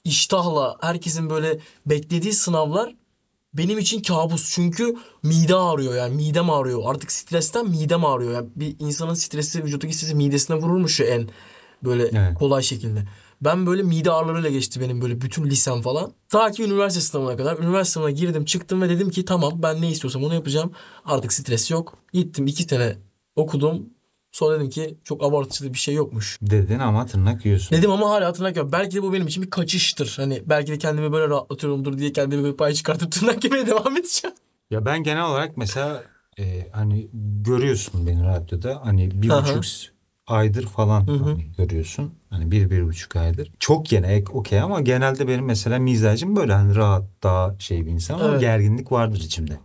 iştahla 0.04 0.78
herkesin 0.82 1.30
böyle 1.30 1.60
beklediği 1.86 2.34
sınavlar 2.34 2.96
benim 3.58 3.80
için 3.80 4.02
kabus. 4.02 4.52
Çünkü 4.52 4.96
mide 5.24 5.56
ağrıyor 5.56 5.96
yani 5.96 6.16
midem 6.16 6.50
ağrıyor. 6.50 6.82
Artık 6.86 7.12
stresten 7.12 7.70
midem 7.70 8.06
ağrıyor. 8.06 8.34
Yani 8.34 8.48
bir 8.56 8.76
insanın 8.80 9.14
stresi 9.14 9.64
vücuttaki 9.64 9.94
stresi 9.94 10.16
midesine 10.16 10.58
vururmuş 10.58 11.00
ya 11.00 11.06
en 11.06 11.30
böyle 11.84 12.04
Evet. 12.04 12.38
kolay 12.38 12.64
şekilde. 12.64 13.04
Ben 13.42 13.66
böyle 13.66 13.84
mide 13.84 14.12
ağrılarıyla 14.12 14.50
geçti 14.50 14.82
benim 14.82 15.02
böyle 15.02 15.22
bütün 15.22 15.46
lisem 15.46 15.82
falan. 15.82 16.12
Ta 16.30 16.52
ki 16.52 16.64
üniversite 16.64 17.02
sınavına 17.02 17.38
kadar. 17.38 17.58
Üniversite 17.60 17.94
sınavına 17.94 18.12
girdim 18.12 18.46
çıktım 18.46 18.82
ve 18.82 18.90
dedim 18.90 19.10
ki 19.10 19.26
tamam 19.26 19.54
ben 19.64 19.82
ne 19.82 19.90
istiyorsam 19.90 20.24
onu 20.24 20.34
yapacağım. 20.34 20.72
Artık 21.06 21.34
stres 21.34 21.72
yok. 21.72 21.98
Gittim 22.14 22.48
iki 22.48 22.64
sene 22.64 22.96
okudum. 23.36 23.90
Sonra 24.38 24.56
dedim 24.56 24.70
ki 24.70 24.98
çok 25.04 25.24
abartılı 25.24 25.74
bir 25.74 25.78
şey 25.78 25.96
yokmuş. 25.96 26.38
Dedin 26.42 26.80
ama 26.80 27.06
tırnak 27.06 27.46
yiyorsun. 27.46 27.78
Dedim 27.78 27.92
ama 27.92 28.10
hala 28.10 28.34
tırnak 28.34 28.56
yiyorum. 28.56 28.72
Belki 28.72 28.96
de 28.96 29.04
bu 29.04 29.14
benim 29.14 29.28
için 29.28 29.44
bir 29.44 29.50
kaçıştır. 29.50 30.14
Hani 30.18 30.44
belki 30.46 30.72
de 30.72 30.78
kendimi 30.78 31.12
böyle 31.12 31.30
rahatlatıyorumdur 31.30 31.98
diye 31.98 32.12
kendimi 32.12 32.44
bir 32.44 32.54
pay 32.54 32.74
çıkartıp 32.74 33.12
tırnak 33.12 33.44
yemeye 33.44 33.68
devam 33.68 33.98
edeceğim. 33.98 34.36
Ya 34.72 34.86
ben 34.86 35.04
genel 35.04 35.26
olarak 35.26 35.58
mesela 35.58 36.04
e, 36.40 36.68
hani 36.72 37.08
görüyorsun 37.42 38.08
beni 38.08 38.24
radyoda 38.24 38.82
hani 38.84 39.22
bir 39.22 39.30
hı. 39.30 39.38
buçuk 39.38 39.64
aydır 40.28 40.66
falan 40.66 41.08
Hı 41.08 41.12
hı. 41.12 41.24
hani 41.24 41.52
görüyorsun. 41.58 42.14
Hani 42.30 42.52
bir 42.52 42.70
bir 42.70 42.84
buçuk 42.84 43.16
aydır. 43.16 43.52
Çok 43.60 43.92
yine 43.92 44.08
ek 44.08 44.26
okey 44.34 44.60
ama 44.60 44.82
genelde 44.82 45.28
benim 45.28 45.46
mesela 45.46 45.80
mizacım 45.80 46.36
böyle 46.36 46.54
hani 46.54 46.76
rahat 46.76 47.04
daha 47.24 47.60
şey 47.60 47.86
bir 47.86 47.92
insan 47.92 48.16
ama 48.16 48.30
Evet. 48.30 48.42
gerginlik 48.42 48.92
vardır 48.92 49.20
içimde. 49.20 49.60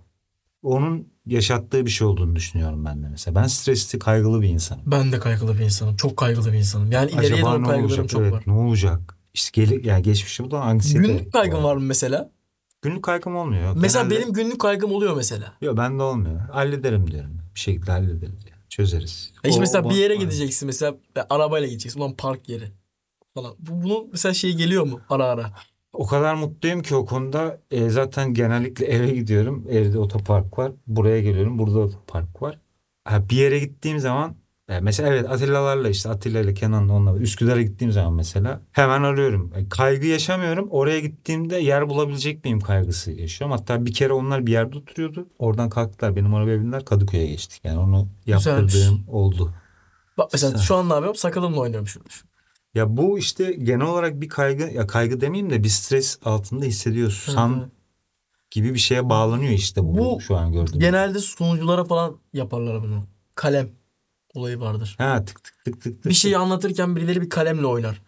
Onun 0.62 1.08
yaşattığı 1.26 1.86
bir 1.86 1.90
şey 1.90 2.06
olduğunu 2.06 2.36
düşünüyorum 2.36 2.84
ben 2.84 3.02
de 3.02 3.08
mesela. 3.08 3.34
Ben 3.34 3.46
stresli 3.46 3.98
kaygılı 3.98 4.42
bir 4.42 4.48
insanım. 4.48 4.82
Ben 4.86 5.12
de 5.12 5.18
kaygılı 5.18 5.58
bir 5.58 5.64
insanım. 5.64 5.96
Çok 5.96 6.16
kaygılı 6.16 6.52
bir 6.52 6.58
insanım. 6.58 6.92
Yani 6.92 7.10
ileriye 7.10 7.32
Acaba 7.34 7.52
doğru 7.52 7.62
ne 7.62 7.66
kaygılarım 7.66 7.84
olacak? 7.90 8.08
çok 8.08 8.20
evet, 8.22 8.32
var. 8.32 8.42
ne 8.46 8.52
olacak? 8.52 9.16
İşte 9.34 9.64
gel 9.64 9.84
yani 9.84 10.02
geçmişte 10.02 10.44
bu 10.44 10.50
da 10.50 10.60
anksiyete. 10.60 11.08
Günlük 11.08 11.32
kaygım 11.32 11.64
var 11.64 11.76
mı 11.76 11.82
mesela? 11.82 12.30
Günlük 12.82 13.02
kaygım 13.02 13.36
olmuyor. 13.36 13.76
Mesela 13.76 14.04
Genelde- 14.04 14.20
benim 14.22 14.32
günlük 14.32 14.60
kaygım 14.60 14.92
oluyor 14.92 15.16
mesela. 15.16 15.52
Yok 15.60 15.76
bende 15.76 16.02
olmuyor. 16.02 16.40
Hallederim 16.48 17.10
diyorum. 17.10 17.38
Bir 17.54 17.60
şekilde 17.60 17.90
hallederiz. 17.90 18.34
Yani. 18.50 18.62
Çözeriz. 18.68 19.32
Ya 19.44 19.48
işte 19.50 19.58
O- 19.58 19.60
mesela 19.60 19.84
o- 19.86 19.90
bir 19.90 19.94
yere 19.94 20.14
o- 20.14 20.18
gideceksin 20.18 20.66
mesela 20.66 20.94
arabayla 21.30 21.68
gideceksin. 21.68 22.00
Ulan 22.00 22.12
park 22.16 22.48
yeri 22.48 22.72
falan. 23.34 23.54
Bu, 23.58 23.82
bunun 23.82 24.08
mesela 24.12 24.34
şey 24.34 24.52
geliyor 24.54 24.86
mu 24.86 25.00
ara 25.10 25.24
ara? 25.24 25.52
O 26.02 26.06
kadar 26.06 26.34
mutluyum 26.34 26.82
ki 26.82 26.94
o 26.96 27.06
konuda 27.06 27.58
e, 27.70 27.90
zaten 27.90 28.34
genellikle 28.34 28.86
eve 28.86 29.10
gidiyorum. 29.10 29.66
Evde 29.70 29.98
otopark 29.98 30.58
var. 30.58 30.72
Buraya 30.86 31.20
geliyorum. 31.20 31.58
Burada 31.58 31.78
otopark 31.78 32.42
var. 32.42 32.58
Ha, 33.04 33.28
bir 33.30 33.36
yere 33.36 33.58
gittiğim 33.58 33.98
zaman 33.98 34.36
e, 34.68 34.80
mesela 34.80 35.08
evet 35.08 35.30
Atilla'larla 35.30 35.88
işte 35.88 36.08
Atilla 36.08 36.40
ile 36.40 36.54
Kenan'la 36.54 36.92
onunla 36.92 37.18
Üsküdar'a 37.18 37.62
gittiğim 37.62 37.92
zaman 37.92 38.12
mesela 38.12 38.60
hemen 38.72 39.02
arıyorum. 39.02 39.52
E, 39.56 39.68
kaygı 39.68 40.06
yaşamıyorum. 40.06 40.68
Oraya 40.70 41.00
gittiğimde 41.00 41.56
yer 41.56 41.88
bulabilecek 41.88 42.44
miyim 42.44 42.60
kaygısı 42.60 43.10
yaşıyorum. 43.12 43.56
Hatta 43.58 43.86
bir 43.86 43.92
kere 43.92 44.12
onlar 44.12 44.46
bir 44.46 44.52
yerde 44.52 44.78
oturuyordu. 44.78 45.26
Oradan 45.38 45.70
kalktılar. 45.70 46.16
Benim 46.16 46.34
arabaya 46.34 46.60
bindiler. 46.60 46.84
Kadıköy'e 46.84 47.26
geçtik. 47.26 47.60
Yani 47.64 47.78
onu 47.78 48.08
Güzelmiş. 48.26 48.46
yaptırdığım 48.74 49.04
oldu. 49.08 49.54
Bak 50.18 50.30
mesela 50.32 50.52
Güzel. 50.52 50.66
şu 50.66 50.74
an 50.74 50.88
ne 50.88 50.92
yapıyorum? 50.92 51.16
Sakalımla 51.16 51.60
oynuyorum 51.60 51.86
şurada. 51.86 52.08
Ya 52.74 52.96
bu 52.96 53.18
işte 53.18 53.52
genel 53.52 53.86
olarak 53.86 54.20
bir 54.20 54.28
kaygı 54.28 54.62
ya 54.74 54.86
kaygı 54.86 55.20
demeyeyim 55.20 55.50
de 55.50 55.64
bir 55.64 55.68
stres 55.68 56.18
altında 56.24 56.64
hissediyorsan 56.64 57.58
Evet. 57.60 57.72
gibi 58.50 58.74
bir 58.74 58.78
şeye 58.78 59.08
bağlanıyor 59.08 59.52
işte 59.52 59.82
bu, 59.84 59.96
Bu 59.96 60.20
şu 60.20 60.36
an 60.36 60.52
gördüğüm. 60.52 60.80
Genelde 60.80 61.18
sunuculara 61.18 61.84
falan 61.84 62.16
yaparlar 62.32 62.82
bunu. 62.82 63.06
Kalem 63.34 63.70
olayı 64.34 64.60
vardır. 64.60 64.94
Ha 64.98 65.24
tık 65.24 65.44
tık 65.44 65.64
tık 65.64 65.80
tık 65.82 66.02
tık. 66.02 66.04
Bir 66.04 66.14
şeyi 66.14 66.36
anlatırken 66.38 66.96
birileri 66.96 67.20
bir 67.20 67.28
kalemle 67.28 67.66
oynar. 67.66 68.02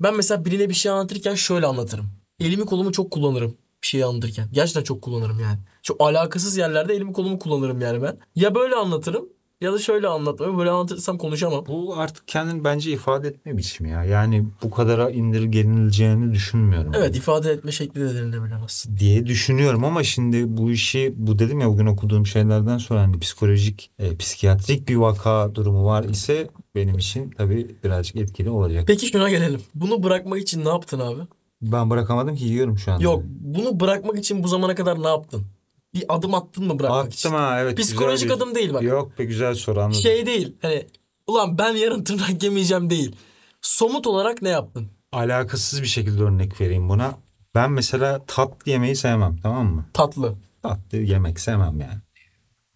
Ben 0.00 0.16
mesela 0.16 0.44
birine 0.44 0.68
bir 0.68 0.74
şey 0.74 0.92
anlatırken 0.92 1.34
şöyle 1.34 1.66
anlatırım. 1.66 2.10
Elimi 2.40 2.64
kolumu 2.64 2.92
çok 2.92 3.10
kullanırım 3.10 3.56
bir 3.82 3.86
şeyi 3.86 4.04
anlatırken. 4.04 4.48
Gerçekten 4.52 4.82
çok 4.82 5.02
kullanırım 5.02 5.40
yani. 5.40 5.58
Çok 5.82 6.00
alakasız 6.00 6.56
yerlerde 6.56 6.94
elimi 6.94 7.12
kolumu 7.12 7.38
kullanırım 7.38 7.80
yani 7.80 8.02
ben. 8.02 8.18
Ya 8.34 8.54
böyle 8.54 8.74
anlatırım 8.74 9.28
ya 9.60 9.72
da 9.72 9.78
şöyle 9.78 10.08
anlatmam. 10.08 10.58
Böyle 10.58 10.70
anlatırsam 10.70 11.18
konuşamam. 11.18 11.64
Bu 11.66 11.96
artık 11.96 12.28
kendini 12.28 12.64
bence 12.64 12.90
ifade 12.90 13.28
etme 13.28 13.56
biçimi 13.56 13.90
ya. 13.90 14.04
Yani 14.04 14.46
bu 14.62 14.70
kadara 14.70 15.10
indirgenileceğini 15.10 16.34
düşünmüyorum. 16.34 16.92
Evet 16.94 17.16
ifade 17.16 17.50
etme 17.52 17.72
şekli 17.72 18.00
de 18.00 18.14
denilebilemez. 18.14 18.86
diye 18.98 19.26
düşünüyorum 19.26 19.84
ama 19.84 20.02
şimdi 20.02 20.56
bu 20.56 20.70
işi 20.70 21.14
bu 21.16 21.38
dedim 21.38 21.60
ya 21.60 21.68
bugün 21.68 21.86
okuduğum 21.86 22.26
şeylerden 22.26 22.78
sonra 22.78 23.00
hani 23.00 23.18
psikolojik 23.18 23.90
e, 23.98 24.16
psikiyatrik 24.16 24.88
bir 24.88 24.96
vaka 24.96 25.54
durumu 25.54 25.84
var 25.84 26.04
ise 26.04 26.48
benim 26.74 26.98
için 26.98 27.30
tabii 27.30 27.76
birazcık 27.84 28.16
etkili 28.16 28.50
olacak. 28.50 28.84
Peki 28.86 29.06
şuna 29.06 29.30
gelelim. 29.30 29.60
Bunu 29.74 30.02
bırakmak 30.02 30.38
için 30.38 30.64
ne 30.64 30.68
yaptın 30.68 31.00
abi? 31.00 31.20
Ben 31.62 31.90
bırakamadım 31.90 32.36
ki 32.36 32.44
yiyorum 32.44 32.78
şu 32.78 32.92
anda. 32.92 33.04
Yok 33.04 33.22
bunu 33.26 33.80
bırakmak 33.80 34.18
için 34.18 34.42
bu 34.42 34.48
zamana 34.48 34.74
kadar 34.74 35.02
ne 35.02 35.08
yaptın? 35.08 35.46
Bir 35.94 36.04
adım 36.08 36.34
attın 36.34 36.66
mı 36.66 36.78
bırakmak 36.78 37.14
için? 37.14 37.28
Attım 37.28 37.40
ha 37.40 37.60
evet. 37.60 37.78
Psikolojik 37.78 38.22
güzel 38.22 38.36
bir- 38.38 38.42
adım 38.42 38.54
değil 38.54 38.74
bak. 38.74 38.82
Yok 38.82 39.18
be 39.18 39.24
güzel 39.24 39.54
soru 39.54 39.80
anladım. 39.80 40.00
Şey 40.00 40.26
değil. 40.26 40.56
Hani 40.62 40.86
ulan 41.26 41.58
ben 41.58 41.74
yarın 41.74 42.04
tırnak 42.04 42.42
yemeyeceğim 42.42 42.90
değil. 42.90 43.16
Somut 43.62 44.06
olarak 44.06 44.42
ne 44.42 44.48
yaptın? 44.48 44.88
alakasız 45.12 45.82
bir 45.82 45.86
şekilde 45.86 46.22
örnek 46.22 46.60
vereyim 46.60 46.88
buna. 46.88 47.18
Ben 47.54 47.72
mesela 47.72 48.24
tatlı 48.26 48.70
yemeyi 48.72 48.96
sevmem 48.96 49.36
tamam 49.42 49.66
mı? 49.74 49.84
Tatlı. 49.92 50.34
Tatlı 50.62 50.98
yemek 50.98 51.40
sevmem 51.40 51.80
yani. 51.80 51.98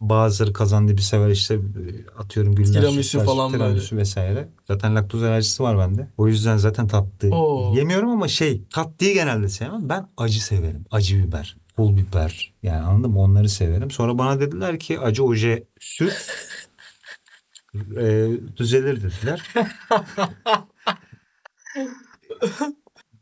Bazıları 0.00 0.52
kazandibi 0.52 1.02
sever 1.02 1.28
işte 1.30 1.58
atıyorum 2.18 2.54
güller 2.54 2.80
Tiramisu 2.80 3.20
falan 3.24 3.52
böyle. 3.52 3.64
tiramisu 3.64 3.96
vesaire. 3.96 4.48
Zaten 4.68 4.94
laktoz 4.94 5.22
alerjisi 5.22 5.62
var 5.62 5.78
bende. 5.78 6.08
O 6.18 6.28
yüzden 6.28 6.56
zaten 6.56 6.88
tatlı 6.88 7.34
Oo. 7.34 7.74
yemiyorum 7.76 8.10
ama 8.10 8.28
şey 8.28 8.62
tatlıyı 8.70 9.14
genelde 9.14 9.48
sevmem. 9.48 9.88
Ben 9.88 10.08
acı 10.16 10.44
severim. 10.44 10.84
Acı 10.90 11.18
biber, 11.26 11.56
pul 11.82 11.96
biber 11.96 12.52
yani 12.62 12.80
anladın 12.80 13.10
mı? 13.10 13.20
Onları 13.20 13.48
severim. 13.48 13.90
Sonra 13.90 14.18
bana 14.18 14.40
dediler 14.40 14.78
ki 14.78 15.00
acı 15.00 15.24
oje 15.24 15.64
sür. 15.80 16.12
e, 17.96 18.28
düzelir 18.56 19.02
dediler. 19.02 19.42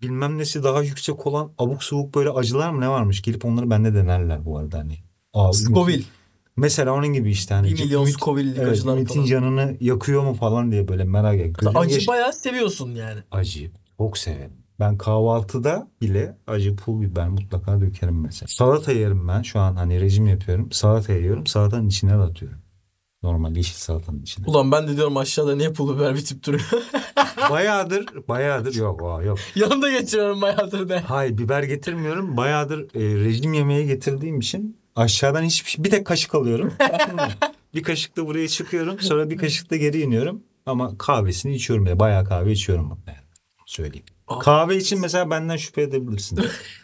bilmem 0.03 0.39
nesi 0.39 0.65
daha 0.65 0.83
yüksek 0.83 1.27
olan 1.27 1.53
abuk 1.59 1.85
subuk 1.85 2.15
böyle 2.15 2.31
acılar 2.31 2.71
mı 2.71 2.81
ne 2.81 2.89
varmış? 2.89 3.23
Gelip 3.23 3.45
onları 3.45 3.71
bende 3.71 3.95
denerler 3.95 4.45
bu 4.45 4.59
arada 4.59 4.79
hani. 4.79 4.99
Scoville. 5.53 6.05
Mesela 6.57 6.93
onun 6.93 7.09
gibi 7.09 7.31
işte 7.31 7.55
hani. 7.55 7.73
1 7.73 7.85
milyon 7.85 8.05
Scoville'lik 8.05 8.59
evet, 8.59 8.73
acılar 8.73 8.97
Ümit'in 8.97 9.15
falan. 9.15 9.27
canını 9.27 9.77
yakıyor 9.81 10.23
mu 10.23 10.35
falan 10.35 10.73
diye 10.73 10.89
böyle 10.89 11.05
merak 11.05 11.41
ediyorum. 11.41 11.77
Acı 11.77 11.95
yaş- 11.95 12.09
bayağı 12.09 12.33
seviyorsun 12.33 12.95
yani. 12.95 13.21
acı. 13.31 13.71
Çok 13.99 14.19
severim. 14.19 14.60
Ben 14.81 14.99
kahvaltıda 14.99 15.89
bile 16.01 16.37
acı 16.47 16.77
pul 16.77 17.01
biber 17.01 17.29
mutlaka 17.29 17.81
dökerim 17.81 18.21
mesela. 18.21 18.49
Salata 18.49 18.93
yerim 18.93 19.29
ben. 19.29 19.43
Şu 19.43 19.61
an 19.61 19.77
hani 19.77 20.01
rejim 20.01 20.27
yapıyorum. 20.27 20.73
Salata 20.73 21.13
yiyorum. 21.13 21.47
Salatanın 21.47 21.89
içine 21.89 22.11
de 22.11 22.23
atıyorum. 22.23 22.59
Normal 23.23 23.57
yeşil 23.57 23.75
salatanın 23.75 24.23
içine. 24.23 24.47
Ulan 24.47 24.73
ben 24.73 24.89
de 24.89 24.97
diyorum 24.97 25.17
aşağıda 25.17 25.57
niye 25.57 25.73
pul 25.73 25.97
biber 25.97 26.15
bitip 26.15 26.47
duruyor. 26.47 26.65
bayağıdır, 27.51 28.07
bayağıdır 28.29 28.75
yok 28.75 29.03
o 29.03 29.23
yok. 29.23 29.39
Yanında 29.55 29.91
geçiriyorum 29.91 30.43
bayağıdır 30.43 30.89
de. 30.89 30.99
Hayır 30.99 31.39
biber 31.39 31.63
getirmiyorum. 31.63 32.37
Bayağıdır 32.37 32.81
e, 32.81 33.25
rejim 33.25 33.53
yemeği 33.53 33.87
getirdiğim 33.87 34.39
için 34.39 34.77
aşağıdan 34.97 35.43
hiçbir 35.43 35.71
şey, 35.71 35.85
bir 35.85 35.91
tek 35.91 36.07
kaşık 36.07 36.35
alıyorum. 36.35 36.73
bir 37.75 37.83
kaşık 37.83 38.17
da 38.17 38.27
buraya 38.27 38.49
çıkıyorum. 38.49 39.01
Sonra 39.01 39.31
bir 39.31 39.37
kaşık 39.37 39.71
da 39.71 39.77
geri 39.77 40.01
iniyorum. 40.01 40.43
Ama 40.67 40.99
kahvesini 40.99 41.55
içiyorum 41.55 41.87
ya. 41.87 41.99
Bayağı 41.99 42.25
kahve 42.25 42.53
içiyorum. 42.53 42.99
Yani. 43.07 43.19
Söyleyeyim. 43.67 44.07
Ah. 44.31 44.41
Kahve 44.41 44.77
için 44.77 45.01
mesela 45.01 45.31
benden 45.31 45.57
şüphe 45.57 45.83
edebilirsin. 45.83 46.39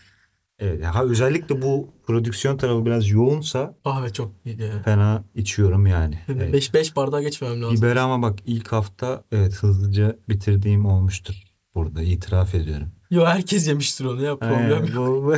evet. 0.58 0.84
Ha, 0.84 1.04
özellikle 1.04 1.62
bu 1.62 1.88
prodüksiyon 2.06 2.56
tarafı 2.56 2.86
biraz 2.86 3.08
yoğunsa 3.10 3.74
Kahve 3.84 4.12
çok 4.12 4.32
iyi. 4.44 4.62
yani. 4.62 4.82
fena 4.82 5.24
içiyorum 5.34 5.86
yani. 5.86 6.18
Evet. 6.28 6.52
5 6.52 6.74
5 6.74 6.96
bardağa 6.96 7.22
geçmemem 7.22 7.62
lazım. 7.62 7.76
Biberi 7.76 8.00
ama 8.00 8.22
bak 8.30 8.38
ilk 8.46 8.72
hafta 8.72 9.24
evet 9.32 9.54
hızlıca 9.54 10.16
bitirdiğim 10.28 10.86
olmuştur. 10.86 11.34
Burada 11.74 12.02
itiraf 12.02 12.54
ediyorum. 12.54 12.88
Yo 13.10 13.24
herkes 13.24 13.68
yemiştir 13.68 14.04
onu 14.04 14.22
ya 14.22 14.38
problem 14.38 14.84
Ee, 14.84 14.96
bu, 14.96 15.24
bu, 15.24 15.34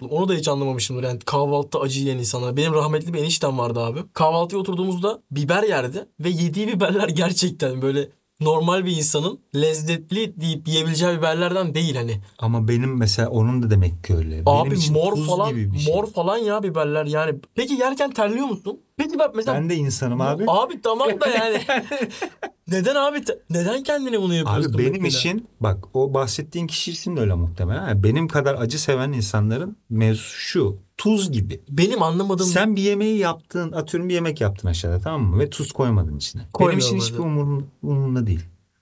Onu 0.10 0.28
da 0.28 0.34
hiç 0.34 0.48
anlamamışımdır 0.48 1.02
yani 1.02 1.18
kahvaltıda 1.18 1.82
acı 1.82 2.00
yiyen 2.00 2.18
insanlar. 2.18 2.56
Benim 2.56 2.74
rahmetli 2.74 3.14
bir 3.14 3.18
eniştem 3.18 3.58
vardı 3.58 3.80
abi. 3.80 4.00
Kahvaltıya 4.12 4.60
oturduğumuzda 4.60 5.22
biber 5.30 5.62
yerdi 5.62 6.08
ve 6.20 6.28
yediği 6.28 6.68
biberler 6.68 7.08
gerçekten 7.14 7.82
böyle 7.82 8.08
normal 8.40 8.84
bir 8.86 8.96
insanın 8.96 9.38
lezzetli 9.54 10.40
deyip 10.40 10.68
yiyebileceği 10.68 11.18
biberlerden 11.18 11.74
değil 11.74 11.96
hani. 11.96 12.20
Ama 12.38 12.68
benim 12.68 12.96
mesela 12.96 13.28
onun 13.28 13.62
da 13.62 13.70
demek 13.70 14.04
ki 14.04 14.14
öyle. 14.16 14.30
Benim 14.30 14.48
Abi 14.48 14.74
için 14.74 14.92
mor 14.94 15.14
tuz 15.14 15.26
falan 15.26 15.50
gibi 15.50 15.72
bir 15.72 15.78
şey. 15.78 15.94
mor 15.94 16.06
falan 16.06 16.38
ya 16.38 16.62
biberler 16.62 17.04
yani. 17.06 17.38
Peki 17.54 17.74
yerken 17.74 18.10
terliyor 18.10 18.46
musun? 18.46 18.80
Peki 18.98 19.18
bak 19.18 19.34
mesela 19.34 19.56
Ben 19.56 19.70
de 19.70 19.74
insanım 19.76 20.20
abi. 20.20 20.44
Abi 20.46 20.82
tamam 20.82 21.08
da 21.20 21.28
yani. 21.28 21.60
neden 22.68 22.94
abi? 22.94 23.22
Neden 23.50 23.82
kendine 23.82 24.20
bunu 24.20 24.34
yapıyorsun? 24.34 24.72
Abi 24.74 24.78
benim 24.78 25.02
mesela? 25.02 25.18
için 25.20 25.48
bak 25.60 25.96
o 25.96 26.14
bahsettiğin 26.14 26.66
kişi 26.66 26.90
için 26.90 27.16
de 27.16 27.20
öyle 27.20 27.34
muhtemelen. 27.34 27.88
Yani 27.88 28.02
benim 28.02 28.28
kadar 28.28 28.54
acı 28.54 28.82
seven 28.82 29.12
insanların 29.12 29.76
mevzusu 29.90 30.36
şu. 30.38 30.76
Tuz 30.96 31.32
gibi. 31.32 31.60
Benim 31.70 32.02
anlamadığım 32.02 32.46
Sen 32.46 32.76
bir 32.76 32.82
yemeği 32.82 33.18
yaptın, 33.18 33.72
atıyorum 33.72 34.08
bir 34.08 34.14
yemek 34.14 34.40
yaptın 34.40 34.68
aşağıda 34.68 35.00
tamam 35.00 35.22
mı? 35.22 35.38
Ve 35.38 35.50
tuz 35.50 35.72
koymadın 35.72 36.16
içine. 36.16 36.42
Benim 36.42 36.52
Koymuyorum 36.52 36.86
için 36.86 36.94
öyle. 36.94 37.04
hiçbir 37.04 37.18
umurum, 37.18 37.66
umurumda 37.82 38.26
değil. 38.26 38.40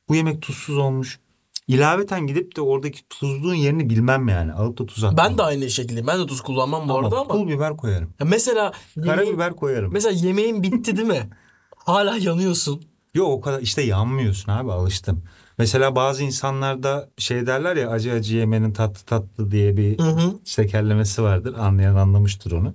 Bu 0.09 0.15
yemek 0.15 0.43
tuzsuz 0.43 0.79
olmuş. 0.79 1.21
İlaveten 1.69 2.27
gidip 2.27 2.57
de 2.57 2.61
oradaki 2.61 3.09
tuzluğun 3.09 3.55
yerini 3.55 3.91
bilmem 3.91 4.29
yani. 4.29 4.53
Alıp 4.53 4.79
da 4.79 4.87
tuz 4.87 5.05
atmam. 5.05 5.25
ben 5.25 5.39
de 5.39 5.43
aynı 5.43 5.71
şekilde. 5.71 6.07
Ben 6.07 6.19
de 6.21 6.27
tuz 6.27 6.41
kullanmam 6.41 6.89
bu 6.89 6.93
ama 6.93 7.07
arada 7.07 7.21
ama. 7.21 7.29
pul 7.29 7.49
biber 7.49 7.77
koyarım. 7.77 8.15
Ya 8.21 8.27
mesela 8.27 8.73
yemeğin, 8.97 9.17
Karabiber 9.17 9.57
koyarım. 9.57 9.93
mesela 9.93 10.27
yemeğin 10.27 10.63
bitti 10.63 10.97
değil 10.97 11.09
mi? 11.09 11.31
Hala 11.77 12.17
yanıyorsun. 12.17 12.83
Yok 13.15 13.29
o 13.29 13.41
kadar 13.41 13.61
işte 13.61 13.83
yanmıyorsun 13.83 14.53
abi 14.53 14.73
alıştım. 14.73 15.23
Mesela 15.59 15.97
bazı 15.97 16.23
insanlarda 16.25 17.11
şey 17.19 17.47
derler 17.47 17.77
ya 17.77 17.91
acı 17.91 18.13
acı 18.13 18.37
yemenin 18.37 18.73
tatlı 18.73 19.05
tatlı 19.05 19.51
diye 19.51 19.77
bir 19.77 19.99
Hı 19.99 20.03
hı. 20.11 20.33
tekerlemesi 20.57 21.23
vardır. 21.23 21.55
Anlayan 21.59 21.95
anlamıştır 21.97 22.53
onu. 22.53 22.75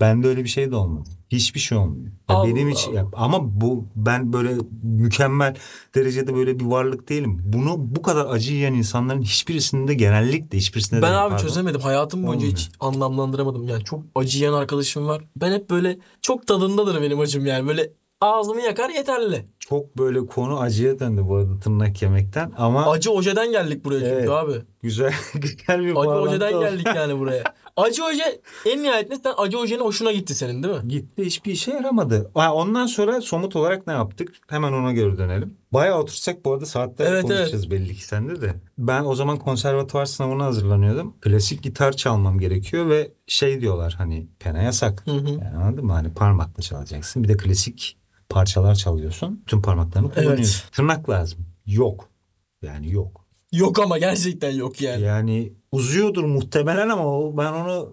Bende 0.00 0.28
öyle 0.28 0.44
bir 0.44 0.48
şey 0.48 0.70
de 0.70 0.76
olmadı. 0.76 1.08
Hiçbir 1.30 1.60
şey 1.60 1.78
olmuyor. 1.78 2.06
Ya 2.06 2.36
Allah 2.36 2.46
benim 2.48 2.68
için 2.68 2.92
ya- 2.92 3.06
ama 3.12 3.60
bu 3.60 3.88
ben 3.96 4.32
böyle 4.32 4.50
mükemmel 4.82 5.54
derecede 5.94 6.34
böyle 6.34 6.60
bir 6.60 6.64
varlık 6.64 7.08
değilim. 7.08 7.40
Bunu 7.44 7.74
bu 7.78 8.02
kadar 8.02 8.26
acı 8.26 8.52
yiyen 8.52 8.74
insanların 8.74 9.22
hiçbirisinde 9.22 9.94
genellikle 9.94 10.58
hiçbirisinde 10.58 11.02
Ben 11.02 11.08
değil, 11.10 11.22
abi 11.24 11.30
pardon. 11.30 11.46
çözemedim. 11.46 11.80
Hayatım 11.80 12.26
boyunca 12.26 12.46
hiç 12.46 12.70
anlamlandıramadım. 12.80 13.68
Yani 13.68 13.84
çok 13.84 14.02
acı 14.14 14.38
yiyen 14.38 14.52
arkadaşım 14.52 15.06
var. 15.06 15.24
Ben 15.36 15.52
hep 15.52 15.70
böyle 15.70 15.98
çok 16.22 16.46
tadındadır 16.46 17.02
benim 17.02 17.20
acım 17.20 17.46
yani. 17.46 17.68
Böyle 17.68 17.90
ağzımı 18.20 18.60
yakar 18.60 18.90
yeterli. 18.90 19.44
Çok 19.58 19.98
böyle 19.98 20.26
konu 20.26 20.60
acıya 20.60 20.98
döndü 20.98 21.22
bu 21.28 21.34
arada 21.36 21.58
tırnak 21.58 22.02
yemekten 22.02 22.52
ama 22.58 22.90
Acı 22.90 23.10
ojeden 23.12 23.50
geldik 23.52 23.84
buraya 23.84 24.00
çünkü 24.00 24.12
Evet. 24.14 24.30
abi. 24.30 24.52
güzel 24.82 25.12
güzel 25.34 25.80
bir 25.84 25.90
Acı 25.96 26.10
ojeden 26.10 26.52
oldu. 26.52 26.60
geldik 26.64 26.86
yani 26.96 27.18
buraya. 27.18 27.42
Acı 27.76 28.04
oje 28.04 28.40
en 28.66 28.82
nihayetinde 28.82 29.16
sen 29.16 29.34
acı 29.36 29.58
ojenin 29.58 29.80
hoşuna 29.80 30.12
gitti 30.12 30.34
senin 30.34 30.62
değil 30.62 30.74
mi? 30.74 30.88
Gitti 30.88 31.24
hiçbir 31.24 31.52
işe 31.52 31.70
yaramadı. 31.70 32.30
Ha, 32.34 32.54
ondan 32.54 32.86
sonra 32.86 33.20
somut 33.20 33.56
olarak 33.56 33.86
ne 33.86 33.92
yaptık? 33.92 34.34
Hemen 34.46 34.72
ona 34.72 34.92
göre 34.92 35.18
dönelim. 35.18 35.54
Bayağı 35.72 35.98
otursak 35.98 36.44
bu 36.44 36.52
arada 36.52 36.66
saatler 36.66 37.12
Evet, 37.12 37.22
konuşacağız 37.22 37.70
belli 37.70 37.94
ki 37.94 38.04
sende 38.04 38.40
de. 38.40 38.54
Ben 38.78 39.04
o 39.04 39.14
zaman 39.14 39.38
konservatuvar 39.38 40.06
sınavına 40.06 40.44
hazırlanıyordum. 40.44 41.14
Klasik 41.20 41.62
gitar 41.62 41.92
çalmam 41.92 42.38
gerekiyor 42.38 42.88
ve 42.88 43.12
şey 43.26 43.60
diyorlar 43.60 43.94
hani 43.98 44.26
pena 44.38 44.62
yasak. 44.62 45.06
Hı 45.06 45.10
hı. 45.10 45.30
Yani 45.30 45.56
anladın 45.56 45.84
mı? 45.84 45.92
Hani 45.92 46.14
parmakla 46.14 46.62
çalacaksın. 46.62 47.24
Bir 47.24 47.28
de 47.28 47.36
klasik 47.36 47.96
parçalar 48.28 48.74
çalıyorsun. 48.74 49.42
Tüm 49.46 49.62
parmaklarını 49.62 50.10
kullanıyorsun. 50.10 50.60
Evet. 50.62 50.72
Tırnak 50.72 51.08
lazım. 51.10 51.38
Yok. 51.66 52.08
Yani 52.62 52.92
yok. 52.92 53.25
Yok 53.56 53.78
ama 53.78 53.98
gerçekten 53.98 54.50
yok 54.50 54.80
yani. 54.80 55.02
Yani 55.02 55.52
uzuyordur 55.72 56.24
muhtemelen 56.24 56.88
ama 56.88 57.06
o, 57.06 57.36
ben 57.36 57.52
onu 57.52 57.92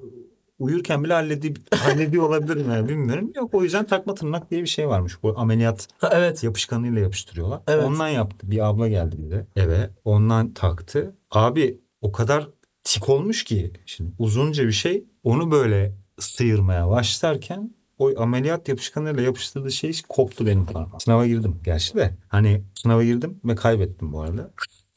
uyurken 0.60 1.04
bile 1.04 1.14
halledip 1.14 1.76
hallediyor 1.76 2.24
olabilirim 2.24 2.72
yani 2.72 2.90
bilmiyorum. 2.90 3.32
Yok 3.36 3.54
o 3.54 3.64
yüzden 3.64 3.86
takma 3.86 4.14
tırnak 4.14 4.52
diye 4.52 4.62
bir 4.62 4.68
şey 4.68 4.88
varmış. 4.88 5.24
Bu 5.24 5.40
ameliyat 5.40 5.88
Ha, 5.98 6.10
evet. 6.14 6.44
yapışkanıyla 6.44 7.02
yapıştırıyorlar. 7.02 7.62
Evet. 7.68 7.86
Ondan 7.86 8.08
yaptı. 8.08 8.52
Bir 8.52 8.68
abla 8.68 8.88
geldi 8.88 9.16
bize 9.20 9.48
eve. 9.56 9.90
Ondan 10.06 10.54
taktı. 10.54 11.16
Abi 11.32 11.80
o 12.02 12.12
kadar 12.12 12.50
tik 12.84 13.10
olmuş 13.10 13.44
ki 13.44 13.72
şimdi 13.86 14.12
uzunca 14.20 14.68
bir 14.68 14.72
şey 14.72 15.04
onu 15.24 15.52
böyle 15.52 15.96
sıyırmaya 16.20 16.90
başlarken 16.90 17.74
o 17.98 18.12
ameliyat 18.18 18.68
yapışkanıyla 18.68 19.22
yapıştırdığı 19.22 19.72
şey 19.72 20.02
koptu 20.10 20.46
benim 20.46 20.66
parmağım. 20.66 21.00
Sınava 21.00 21.28
girdim 21.28 21.60
gerçi 21.64 21.96
de. 21.96 22.18
Hani 22.28 22.64
sınava 22.76 23.04
girdim 23.04 23.40
ve 23.46 23.56
kaybettim 23.56 24.14
bu 24.14 24.22
arada. 24.22 24.52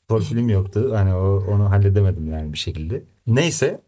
Torpilim 0.09 0.49
yoktu. 0.49 0.91
Hani 0.95 1.15
o, 1.15 1.45
onu 1.49 1.71
halledemedim 1.71 2.33
yani 2.33 2.53
bir 2.53 2.59
şekilde. 2.59 3.05
Neyse 3.27 3.81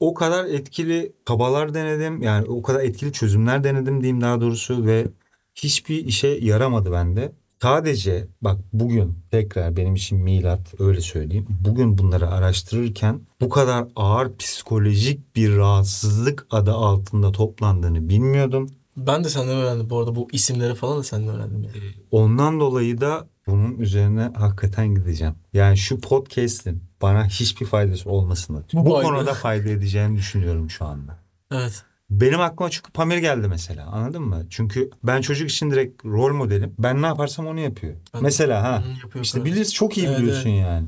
o 0.00 0.14
kadar 0.14 0.44
etkili 0.44 1.12
kabalar 1.24 1.74
denedim. 1.74 2.22
Yani 2.22 2.46
o 2.46 2.62
kadar 2.62 2.80
etkili 2.80 3.12
çözümler 3.12 3.64
denedim 3.64 4.00
diyeyim 4.00 4.20
daha 4.20 4.40
doğrusu 4.40 4.86
ve 4.86 5.06
hiçbir 5.54 6.06
işe 6.06 6.28
yaramadı 6.28 6.92
bende. 6.92 7.32
Sadece 7.62 8.26
bak 8.42 8.60
bugün 8.72 9.14
tekrar 9.30 9.76
benim 9.76 9.94
için 9.94 10.18
milat 10.18 10.74
öyle 10.80 11.00
söyleyeyim. 11.00 11.46
Bugün 11.64 11.98
bunları 11.98 12.28
araştırırken 12.28 13.20
bu 13.40 13.48
kadar 13.48 13.86
ağır 13.96 14.36
psikolojik 14.36 15.36
bir 15.36 15.56
rahatsızlık 15.56 16.46
adı 16.50 16.72
altında 16.72 17.32
toplandığını 17.32 18.08
bilmiyordum. 18.08 18.68
Ben 19.06 19.24
de 19.24 19.28
senden 19.28 19.56
öğrendim 19.56 19.90
bu 19.90 19.98
arada 19.98 20.14
bu 20.14 20.28
isimleri 20.32 20.74
falan 20.74 20.98
da 20.98 21.02
senden 21.02 21.34
öğrendim. 21.34 21.62
Yani. 21.62 21.94
Ondan 22.10 22.60
dolayı 22.60 23.00
da 23.00 23.28
bunun 23.46 23.78
üzerine 23.78 24.30
hakikaten 24.36 24.94
gideceğim. 24.94 25.34
Yani 25.52 25.76
şu 25.76 26.00
podcast'in 26.00 26.82
bana 27.02 27.26
hiçbir 27.26 27.66
faydası 27.66 28.10
olmasın. 28.10 28.64
Bu 28.72 28.90
Fayda. 28.92 29.06
konuda 29.08 29.34
fayda 29.34 29.68
edeceğini 29.68 30.16
düşünüyorum 30.16 30.70
şu 30.70 30.84
anda. 30.84 31.18
Evet. 31.52 31.82
Benim 32.10 32.40
aklıma 32.40 32.70
çünkü 32.70 32.92
Pamir 32.92 33.18
geldi 33.18 33.48
mesela 33.48 33.86
anladın 33.86 34.22
mı? 34.22 34.46
Çünkü 34.50 34.90
ben 35.04 35.20
çocuk 35.20 35.50
için 35.50 35.70
direkt 35.70 36.04
rol 36.04 36.34
modelim. 36.34 36.74
Ben 36.78 37.02
ne 37.02 37.06
yaparsam 37.06 37.46
onu 37.46 37.60
yapıyor. 37.60 37.94
Ben- 38.14 38.22
mesela 38.22 38.62
ha 38.62 38.84
yapıyor 39.02 39.24
işte 39.24 39.38
evet. 39.38 39.52
bilirsin 39.52 39.72
çok 39.72 39.98
iyi 39.98 40.06
Evet, 40.06 40.18
biliyorsun 40.18 40.50
yani. 40.50 40.86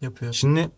Yapıyor. 0.00 0.32
Şimdi 0.32 0.70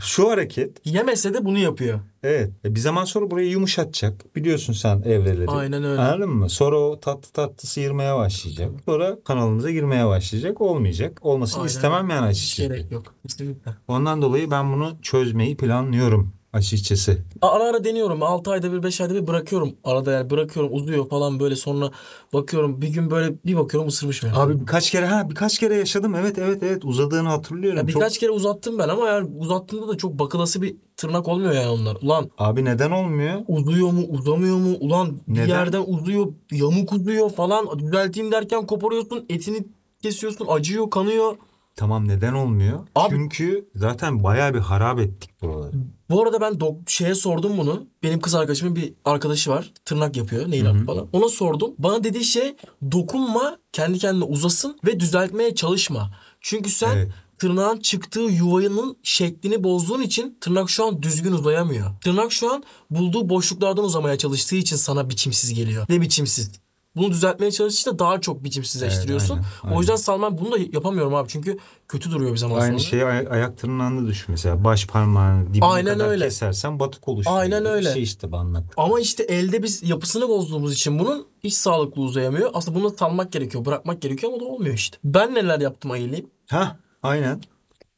şu 0.00 0.30
hareket 0.30 0.86
Yemese 0.86 1.34
de 1.34 1.44
bunu 1.44 1.58
yapıyor. 1.58 2.00
evet 2.22 2.50
e, 2.64 2.74
bir 2.74 2.80
zaman 2.80 3.04
sonra 3.04 3.30
burayı 3.30 3.48
yumuşatacak. 3.50 4.36
Biliyorsun 4.36 4.72
sen 4.72 5.02
evreleri. 5.02 5.46
Aynen 5.50 5.84
öyle. 5.84 6.00
Anladın 6.00 6.30
mı? 6.30 6.50
Sonra 6.50 6.76
o 6.78 7.00
tatlı 7.00 7.32
tatlı 7.32 7.68
sıyırmaya 7.68 8.16
başlayacak. 8.16 8.70
Sonra 8.84 9.16
kanalımıza 9.24 9.70
girmeye 9.70 10.06
başlayacak. 10.06 10.60
Olmayacak. 10.60 11.18
Olmasını 11.22 11.60
Aynen. 11.62 11.68
istemem 11.68 12.10
yani 12.10 12.30
Hiç 12.30 12.36
açıkçası. 12.38 12.68
gerek 12.68 12.92
yok. 12.92 13.14
Kesinlikle. 13.22 13.70
Ondan 13.88 14.22
dolayı 14.22 14.50
ben 14.50 14.72
bunu 14.72 14.96
çözmeyi 15.02 15.56
planlıyorum 15.56 16.32
açıkçası. 16.56 17.18
Ara 17.42 17.64
ara 17.64 17.84
deniyorum. 17.84 18.22
6 18.22 18.50
ayda 18.50 18.72
bir 18.72 18.82
5 18.82 19.00
ayda 19.00 19.14
bir 19.14 19.26
bırakıyorum. 19.26 19.72
Arada 19.84 20.12
yani 20.12 20.30
bırakıyorum 20.30 20.74
uzuyor 20.74 21.08
falan 21.08 21.40
böyle 21.40 21.56
sonra 21.56 21.90
bakıyorum 22.32 22.82
bir 22.82 22.88
gün 22.88 23.10
böyle 23.10 23.34
bir 23.46 23.56
bakıyorum 23.56 23.88
ısırmış 23.88 24.24
beni. 24.24 24.32
Abi 24.32 24.60
birkaç 24.60 24.90
kere 24.90 25.06
ha 25.06 25.30
birkaç 25.30 25.58
kere 25.58 25.74
yaşadım. 25.76 26.14
Evet 26.14 26.38
evet 26.38 26.62
evet 26.62 26.84
uzadığını 26.84 27.28
hatırlıyorum. 27.28 27.78
Ya 27.78 27.86
Çok- 27.86 27.88
birkaç 27.88 28.18
kere 28.18 28.30
uzattım 28.30 28.78
ben 28.78 28.88
ama 28.88 29.08
yani 29.08 29.28
uzattığımda 29.38 29.88
da 29.88 29.96
çok 29.96 30.18
bakılası 30.18 30.62
bir 30.62 30.76
tırnak 30.96 31.28
olmuyor 31.28 31.52
yani 31.52 31.68
onlar. 31.68 31.96
Ulan 32.02 32.30
Abi 32.38 32.64
neden 32.64 32.90
olmuyor? 32.90 33.40
uzuyor 33.48 33.92
mu 33.92 34.02
uzamıyor 34.08 34.56
mu? 34.56 34.76
Ulan 34.80 35.16
bir 35.28 35.34
Neden? 35.40 35.48
yerden 35.48 35.84
uzuyor 35.86 36.26
yamuk 36.52 36.92
uzuyor 36.92 37.30
falan. 37.30 37.78
Düzelteyim 37.78 38.32
derken 38.32 38.66
koparıyorsun 38.66 39.24
etini 39.28 39.66
kesiyorsun 40.02 40.46
acıyor 40.48 40.90
kanıyor. 40.90 41.36
Tamam 41.76 42.08
neden 42.08 42.32
olmuyor? 42.32 42.86
Abi- 42.94 43.14
Çünkü 43.14 43.68
zaten 43.74 44.22
bayağı 44.24 44.54
bir 44.54 44.58
harap 44.58 44.98
ettik 45.00 45.30
buraları. 45.42 45.72
Bu 46.10 46.22
arada 46.22 46.40
ben 46.40 46.52
dok- 46.52 46.90
şeye 46.90 47.14
sordum 47.14 47.58
bunu. 47.58 47.86
Benim 48.02 48.20
kız 48.20 48.34
arkadaşımın 48.34 48.76
bir 48.76 48.94
arkadaşı 49.04 49.50
var. 49.50 49.72
Tırnak 49.84 50.16
yapıyor. 50.16 50.50
Nail 50.50 50.70
art 50.70 50.86
falan. 50.86 51.08
Ona 51.12 51.28
sordum. 51.28 51.70
Bana 51.78 52.04
dediği 52.04 52.24
şey 52.24 52.56
dokunma 52.92 53.58
kendi 53.72 53.98
kendine 53.98 54.24
uzasın 54.24 54.78
ve 54.86 55.00
düzeltmeye 55.00 55.54
çalışma. 55.54 56.10
Çünkü 56.40 56.70
sen 56.70 56.96
Evet. 56.96 57.10
tırnağın 57.38 57.80
çıktığı 57.80 58.20
yuvanın 58.20 58.96
şeklini 59.02 59.64
bozduğun 59.64 60.02
için 60.02 60.38
tırnak 60.40 60.70
şu 60.70 60.86
an 60.86 61.02
düzgün 61.02 61.32
uzayamıyor. 61.32 61.90
Tırnak 62.00 62.32
şu 62.32 62.52
an 62.54 62.62
bulduğu 62.90 63.28
boşluklardan 63.28 63.84
uzamaya 63.84 64.18
çalıştığı 64.18 64.56
için 64.56 64.76
sana 64.76 65.10
biçimsiz 65.10 65.54
geliyor. 65.54 65.86
Ve 65.90 66.00
biçimsiz. 66.00 66.52
Bunu 66.96 67.10
düzeltmeye 67.10 67.50
çalıştıkça 67.52 67.98
daha 67.98 68.20
çok 68.20 68.44
biçimsizleştiriyorsun. 68.44 69.34
Evet, 69.36 69.44
aynen, 69.62 69.76
O 69.76 69.80
yüzden 69.80 69.96
Salman 69.96 70.38
bunu 70.38 70.52
da 70.52 70.56
yapamıyorum 70.72 71.14
abi. 71.14 71.28
Çünkü 71.28 71.58
kötü 71.88 72.10
duruyor 72.10 72.32
bir 72.32 72.36
zaman 72.36 72.60
Aynı 72.60 72.78
sonra. 72.80 72.90
şey 72.90 73.02
ay- 73.02 73.26
ayak 73.30 73.58
tırnağında 73.58 74.08
düşün 74.08 74.26
mesela. 74.28 74.64
Baş 74.64 74.86
parmağını 74.86 75.48
dibine 75.54 75.64
Aynen 75.64 75.94
kadar 75.98 76.08
öyle. 76.08 76.24
kesersen 76.24 76.80
batık 76.80 77.08
oluşuyor. 77.08 77.36
Aynen 77.38 77.64
Bir 77.64 77.70
öyle. 77.70 77.92
Şey 77.92 78.02
işte 78.02 78.32
bu 78.32 78.36
anlat. 78.36 78.64
Ama 78.76 79.00
işte 79.00 79.22
elde 79.22 79.62
biz 79.62 79.82
yapısını 79.82 80.28
bozduğumuz 80.28 80.72
için 80.74 80.98
bunun 80.98 81.26
hiç 81.44 81.54
sağlıklı 81.54 82.02
uzayamıyor. 82.02 82.50
Aslında 82.54 82.78
bunu 82.78 82.90
salmak 82.90 83.32
gerekiyor, 83.32 83.64
bırakmak 83.64 84.02
gerekiyor 84.02 84.32
ama 84.32 84.40
da 84.40 84.44
olmuyor 84.44 84.74
işte. 84.74 84.98
Ben 85.04 85.34
neler 85.34 85.60
yaptım 85.60 85.90
ayılayım? 85.90 86.26
Ha 86.50 86.76
aynen. 87.02 87.40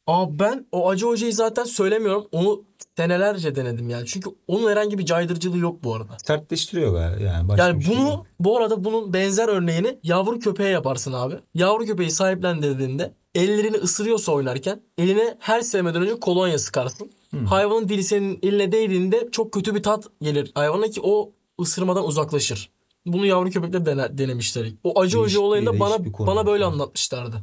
Aa 0.07 0.39
ben 0.39 0.65
o 0.71 0.89
acı 0.89 1.05
hocayı 1.05 1.33
zaten 1.33 1.63
söylemiyorum. 1.63 2.25
Onu 2.31 2.61
senelerce 3.03 3.55
denedim 3.55 3.89
yani. 3.89 4.05
Çünkü 4.05 4.29
onun 4.47 4.69
herhangi 4.71 4.97
bir 4.97 5.05
caydırıcılığı 5.05 5.57
yok 5.57 5.83
bu 5.83 5.95
arada. 5.95 6.17
Sertleştiriyor 6.25 6.93
galiba 6.93 7.23
yani. 7.23 7.49
Başka 7.49 7.67
Yani 7.67 7.83
şey 7.83 7.95
bunu 7.95 8.07
yok. 8.09 8.25
bu 8.39 8.57
arada 8.57 8.83
bunun 8.83 9.13
benzer 9.13 9.47
örneğini 9.47 9.99
yavru 10.03 10.39
köpeğe 10.39 10.69
yaparsın 10.69 11.13
abi. 11.13 11.35
Yavru 11.53 11.85
köpeği 11.85 12.11
sahiplendirdiğinde 12.11 13.13
ellerini 13.35 13.77
ısırıyorsa 13.77 14.31
oynarken 14.31 14.81
eline 14.97 15.37
her 15.39 15.61
sevmeden 15.61 16.01
önce 16.01 16.19
kolonya 16.19 16.59
sıkarsın. 16.59 17.11
Hayvanın 17.45 17.89
dili 17.89 18.03
senin 18.03 18.39
eline 18.43 18.71
değdiğinde 18.71 19.29
çok 19.31 19.51
kötü 19.51 19.75
bir 19.75 19.83
tat 19.83 20.05
gelir 20.21 20.51
hayvana 20.55 20.87
ki 20.87 21.01
o 21.03 21.31
ısırmadan 21.61 22.05
uzaklaşır. 22.05 22.69
Bunu 23.05 23.25
yavru 23.25 23.49
köpekte 23.49 23.85
dene, 23.85 24.17
denemişler. 24.17 24.67
O 24.83 24.99
acı 24.99 25.17
hoca 25.17 25.39
olayında 25.39 25.79
bana 25.79 25.97
bana 26.19 26.45
böyle 26.45 26.65
anlatmışlardı. 26.65 27.35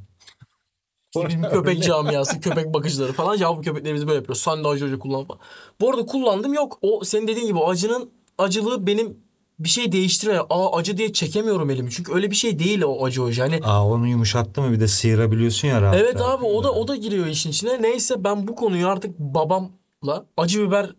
Bizim 1.24 1.42
köpek 1.42 1.82
camiası, 1.82 2.40
köpek 2.40 2.74
bakıcıları 2.74 3.12
falan 3.12 3.36
yavru 3.36 3.60
köpeklerimizi 3.60 4.06
böyle 4.06 4.16
yapıyor. 4.16 4.38
Acı 4.46 4.84
hoca 4.84 4.98
kullan 4.98 5.24
falan. 5.24 5.40
Bu 5.80 5.90
arada 5.90 6.06
kullandım 6.06 6.54
yok. 6.54 6.78
O 6.82 7.04
senin 7.04 7.28
dediğin 7.28 7.46
gibi 7.46 7.60
acının 7.60 8.10
acılığı 8.38 8.86
benim 8.86 9.16
bir 9.58 9.68
şey 9.68 9.92
değiştire. 9.92 10.40
Aa 10.40 10.76
acı 10.76 10.96
diye 10.96 11.12
çekemiyorum 11.12 11.70
elimi. 11.70 11.90
Çünkü 11.90 12.14
öyle 12.14 12.30
bir 12.30 12.36
şey 12.36 12.58
değil 12.58 12.82
o 12.82 13.04
acı 13.04 13.22
hoca. 13.22 13.44
Hani 13.44 13.60
Aa 13.64 13.86
onu 13.86 14.06
yumuşattı 14.06 14.62
mı 14.62 14.72
bir 14.72 14.80
de 14.80 14.88
sıyırabiliyorsun 14.88 15.68
ya 15.68 15.82
rahat. 15.82 15.96
Evet 15.96 16.20
abi 16.20 16.44
o 16.44 16.64
da 16.64 16.72
o 16.72 16.88
da 16.88 16.96
giriyor 16.96 17.26
işin 17.26 17.50
içine. 17.50 17.82
Neyse 17.82 18.24
ben 18.24 18.48
bu 18.48 18.54
konuyu 18.54 18.88
artık 18.88 19.18
babamla 19.18 20.26
acı 20.36 20.62
biber 20.68 20.90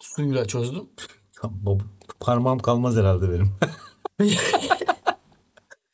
suyuyla 0.00 0.44
çözdüm. 0.46 0.84
Parmağım 2.20 2.58
kalmaz 2.58 2.96
herhalde 2.96 3.30
benim. 3.30 3.50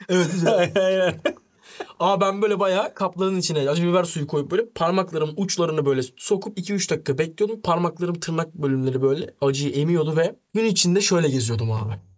Evet. 0.09 0.47
Aynen. 0.77 1.21
Aa 2.01 2.21
ben 2.21 2.43
böyle 2.43 2.61
bayağı 2.61 2.95
kapların 2.95 3.37
içine 3.37 3.71
acı 3.71 3.89
biber 3.89 4.05
suyu 4.05 4.27
koyup 4.27 4.51
böyle 4.51 4.69
parmaklarımın 4.75 5.35
uçlarını 5.37 5.87
böyle 5.87 6.01
sokup 6.17 6.59
2-3 6.59 6.91
dakika 6.91 7.19
bekliyordum. 7.19 7.61
Parmaklarım 7.63 8.21
tırnak 8.21 8.55
bölümleri 8.55 9.03
böyle 9.03 9.35
acıyı 9.41 9.73
emiyordu 9.73 10.17
ve 10.17 10.37
gün 10.55 10.65
içinde 10.65 11.01
şöyle 11.01 11.29
geziyordum 11.29 11.73
abi. 11.73 12.10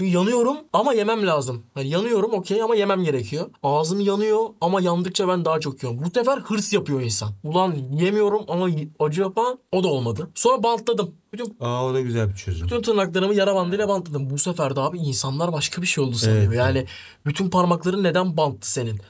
Çünkü 0.00 0.12
yanıyorum 0.16 0.56
ama 0.72 0.94
yemem 0.94 1.26
lazım. 1.26 1.62
Hani 1.74 1.88
yanıyorum 1.88 2.32
okey 2.32 2.62
ama 2.62 2.74
yemem 2.76 3.04
gerekiyor. 3.04 3.50
Ağzım 3.62 4.00
yanıyor 4.00 4.40
ama 4.60 4.80
yandıkça 4.80 5.28
ben 5.28 5.44
daha 5.44 5.60
çok 5.60 5.82
yiyorum. 5.82 6.04
Bu 6.04 6.10
sefer 6.10 6.38
hırs 6.38 6.72
yapıyor 6.72 7.00
insan. 7.00 7.30
Ulan 7.44 7.74
yemiyorum 7.92 8.42
ama 8.48 8.68
acı 9.00 9.20
yapan 9.20 9.58
o 9.72 9.82
da 9.84 9.88
olmadı. 9.88 10.30
Sonra 10.34 10.62
bantladım. 10.62 11.14
Bütün 11.32 11.56
Aa 11.60 11.86
o 11.86 11.94
da 11.94 12.00
güzel 12.00 12.28
bir 12.28 12.34
çözüm. 12.34 12.66
bütün 12.66 12.82
tırnaklarımı 12.82 13.34
yara 13.34 13.54
bandıyla 13.54 13.88
bantladım. 13.88 14.30
Bu 14.30 14.38
sefer 14.38 14.76
de 14.76 14.80
abi 14.80 14.98
insanlar 14.98 15.52
başka 15.52 15.82
bir 15.82 15.86
şey 15.86 16.04
oldu 16.04 16.14
sanıyor. 16.16 16.42
Evet. 16.44 16.56
Yani 16.58 16.86
bütün 17.26 17.50
parmakların 17.50 18.02
neden 18.02 18.36
banttı 18.36 18.70
senin? 18.72 19.00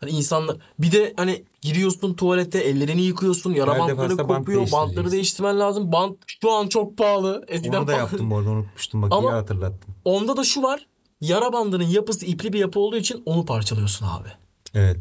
Hani 0.00 0.10
insanlar 0.10 0.56
bir 0.78 0.92
de 0.92 1.14
hani 1.16 1.44
giriyorsun 1.60 2.14
tuvalete 2.14 2.58
ellerini 2.58 3.02
yıkıyorsun 3.02 3.54
yara 3.54 3.72
Her 3.72 3.78
bantları 3.78 3.98
defasında 3.98 4.28
bant 4.28 4.38
kopuyor 4.38 4.72
bantları 4.72 5.10
değiştirmen 5.10 5.60
lazım. 5.60 5.92
Bant 5.92 6.16
şu 6.42 6.52
an 6.52 6.68
çok 6.68 6.98
pahalı. 6.98 7.44
Eskiden 7.48 7.78
Onu 7.78 7.86
da 7.86 7.92
yaptım 7.92 8.30
bu 8.30 8.36
arada 8.36 8.50
unutmuştum 8.50 9.02
bak 9.02 9.12
Ama- 9.12 9.30
iyi 9.30 9.32
hatırlattın. 9.32 9.94
Onda 10.04 10.36
da 10.36 10.44
şu 10.44 10.62
var. 10.62 10.86
Yara 11.20 11.52
bandının 11.52 11.84
yapısı 11.84 12.26
ipli 12.26 12.52
bir 12.52 12.58
yapı 12.58 12.80
olduğu 12.80 12.96
için 12.96 13.22
onu 13.26 13.44
parçalıyorsun 13.44 14.06
abi. 14.06 14.28
Evet. 14.74 14.96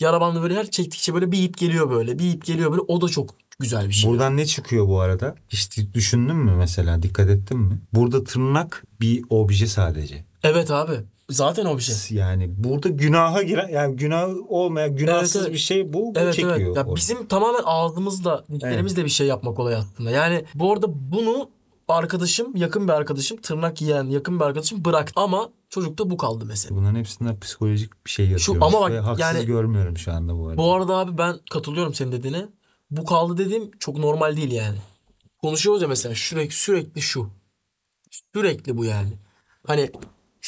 Yara 0.00 0.20
bandı 0.20 0.42
böyle 0.42 0.54
her 0.54 0.70
çektikçe 0.70 1.14
böyle 1.14 1.32
bir 1.32 1.42
ip 1.42 1.58
geliyor 1.58 1.90
böyle. 1.90 2.18
Bir 2.18 2.32
ip 2.34 2.44
geliyor 2.44 2.70
böyle. 2.70 2.82
O 2.88 3.00
da 3.00 3.08
çok 3.08 3.34
güzel 3.58 3.88
bir 3.88 3.92
şey. 3.92 4.10
Buradan 4.10 4.36
ne 4.36 4.46
çıkıyor 4.46 4.88
bu 4.88 5.00
arada? 5.00 5.34
Hiç 5.48 5.78
düşündün 5.94 6.36
mü 6.36 6.52
mesela? 6.56 7.02
Dikkat 7.02 7.28
ettin 7.28 7.58
mi? 7.58 7.80
Burada 7.92 8.24
tırnak 8.24 8.84
bir 9.00 9.24
obje 9.30 9.66
sadece. 9.66 10.24
Evet 10.42 10.70
abi. 10.70 10.92
Zaten 11.30 11.64
o 11.66 11.76
bir 11.78 11.82
şey. 11.82 12.16
Yani 12.18 12.50
burada 12.64 12.88
günaha 12.88 13.42
giren 13.42 13.68
yani 13.68 13.96
günah 13.96 14.28
olmayan 14.48 14.96
günahsız 14.96 15.36
Evet, 15.36 15.44
evet. 15.46 15.54
bir 15.54 15.58
şey 15.60 15.92
bu. 15.92 16.14
bu 16.14 16.18
Evet 16.18 16.34
çekiyor. 16.34 16.56
evet. 16.56 16.76
Ya 16.76 16.82
orada. 16.82 16.96
bizim 16.96 17.26
tamamen 17.26 17.62
ağzımızla, 17.64 18.44
dişlerimizle 18.52 19.04
bir 19.04 19.10
şey 19.10 19.26
yapmak 19.26 19.58
olay 19.58 19.74
aslında. 19.74 20.10
Yani 20.10 20.44
bu 20.54 20.72
arada 20.72 20.86
bunu 21.12 21.50
arkadaşım, 21.88 22.56
yakın 22.56 22.88
bir 22.88 22.92
arkadaşım, 22.92 23.40
tırnak 23.40 23.82
yiyen 23.82 24.04
yakın 24.04 24.40
bir 24.40 24.44
arkadaşım 24.44 24.84
bıraktı. 24.84 25.12
Ama 25.16 25.48
çocukta 25.68 26.10
bu 26.10 26.16
kaldı 26.16 26.44
mesela. 26.46 26.76
Bunların 26.76 26.94
hepsinden 26.98 27.40
psikolojik 27.40 28.06
bir 28.06 28.10
şey 28.10 28.26
yapıyoruz. 28.28 28.62
ama 28.62 28.80
bak 28.80 28.90
Ve 28.90 29.00
haksız 29.00 29.20
yani- 29.20 29.46
görmüyorum 29.46 29.98
şu 29.98 30.12
anda 30.12 30.38
bu 30.38 30.46
arada. 30.48 30.56
Bu 30.58 30.74
arada 30.74 30.96
abi 30.96 31.18
ben 31.18 31.36
katılıyorum 31.50 31.94
senin 31.94 32.12
dediğine. 32.12 32.46
Bu 32.90 33.04
kaldı 33.04 33.38
dediğim 33.38 33.70
çok 33.78 33.98
normal 33.98 34.36
değil 34.36 34.52
yani. 34.52 34.78
Konuşuyoruz 35.42 35.82
ya 35.82 35.88
mesela 35.88 36.14
sürekli 36.14 36.54
sürekli 36.54 37.00
şu. 37.02 37.30
Sürekli 38.34 38.76
bu 38.76 38.84
yani. 38.84 39.12
Hani 39.66 39.90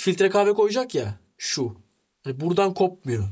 filtre 0.02 0.30
kahve 0.30 0.52
koyacak 0.54 0.94
ya 0.94 1.14
şu. 1.38 1.74
Hani 2.24 2.40
buradan 2.40 2.74
kopmuyor. 2.74 3.24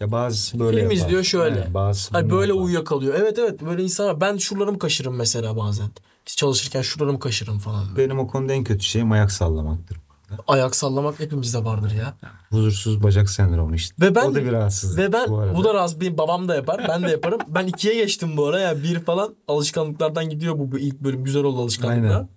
Ya 0.00 0.12
bazısı 0.12 0.60
böyle 0.60 0.76
Film 0.76 0.90
yapar. 0.90 0.96
izliyor 0.96 1.22
şöyle. 1.22 1.64
He, 1.64 1.74
bazısı 1.74 2.10
Hani 2.12 2.30
böyle 2.30 2.52
yapar. 2.52 2.64
uyuyakalıyor. 2.64 3.14
Evet 3.14 3.38
evet 3.38 3.62
böyle 3.62 3.82
insanlar. 3.82 4.20
Ben 4.20 4.36
şuralarımı 4.36 4.78
kaşırım 4.78 5.16
mesela 5.16 5.56
bazen. 5.56 5.90
Çalışırken 6.26 6.82
şuralarımı 6.82 7.20
kaşırım 7.20 7.58
falan. 7.58 7.96
Benim 7.96 8.18
o 8.18 8.26
konuda 8.26 8.52
en 8.52 8.64
kötü 8.64 8.84
şeyim 8.84 9.12
ayak 9.12 9.32
sallamaktır. 9.32 9.98
Ayak 10.46 10.76
sallamak 10.76 11.20
hepimizde 11.20 11.64
vardır 11.64 11.92
ya. 11.92 12.14
Huzursuz 12.50 13.02
bacak 13.02 13.30
sendromu 13.30 13.74
işte. 13.74 13.94
Ve 14.00 14.14
ben 14.14 14.24
o 14.24 14.34
da 14.34 14.44
bir 14.44 14.52
rahatsızlık. 14.52 14.98
ve 14.98 15.12
ben 15.12 15.28
bu, 15.28 15.38
arada. 15.38 15.56
bu 15.56 15.64
da 15.64 15.74
razı 15.74 16.00
benim 16.00 16.18
babam 16.18 16.48
da 16.48 16.54
yapar. 16.54 16.86
Ben 16.88 17.02
de 17.02 17.10
yaparım. 17.10 17.40
ben 17.48 17.66
ikiye 17.66 17.94
geçtim 17.94 18.36
bu 18.36 18.46
ara 18.46 18.60
ya. 18.60 18.82
Bir 18.82 19.00
falan 19.00 19.34
alışkanlıklardan 19.48 20.28
gidiyor 20.28 20.58
bu, 20.58 20.72
bu 20.72 20.78
ilk 20.78 21.00
bölüm. 21.00 21.24
Güzel 21.24 21.44
oldu 21.44 21.62
alışkanlıklar. 21.62 22.10
Aynen. 22.10 22.28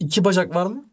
İki 0.00 0.24
bacak 0.24 0.54
var 0.54 0.66
mı? 0.66 0.84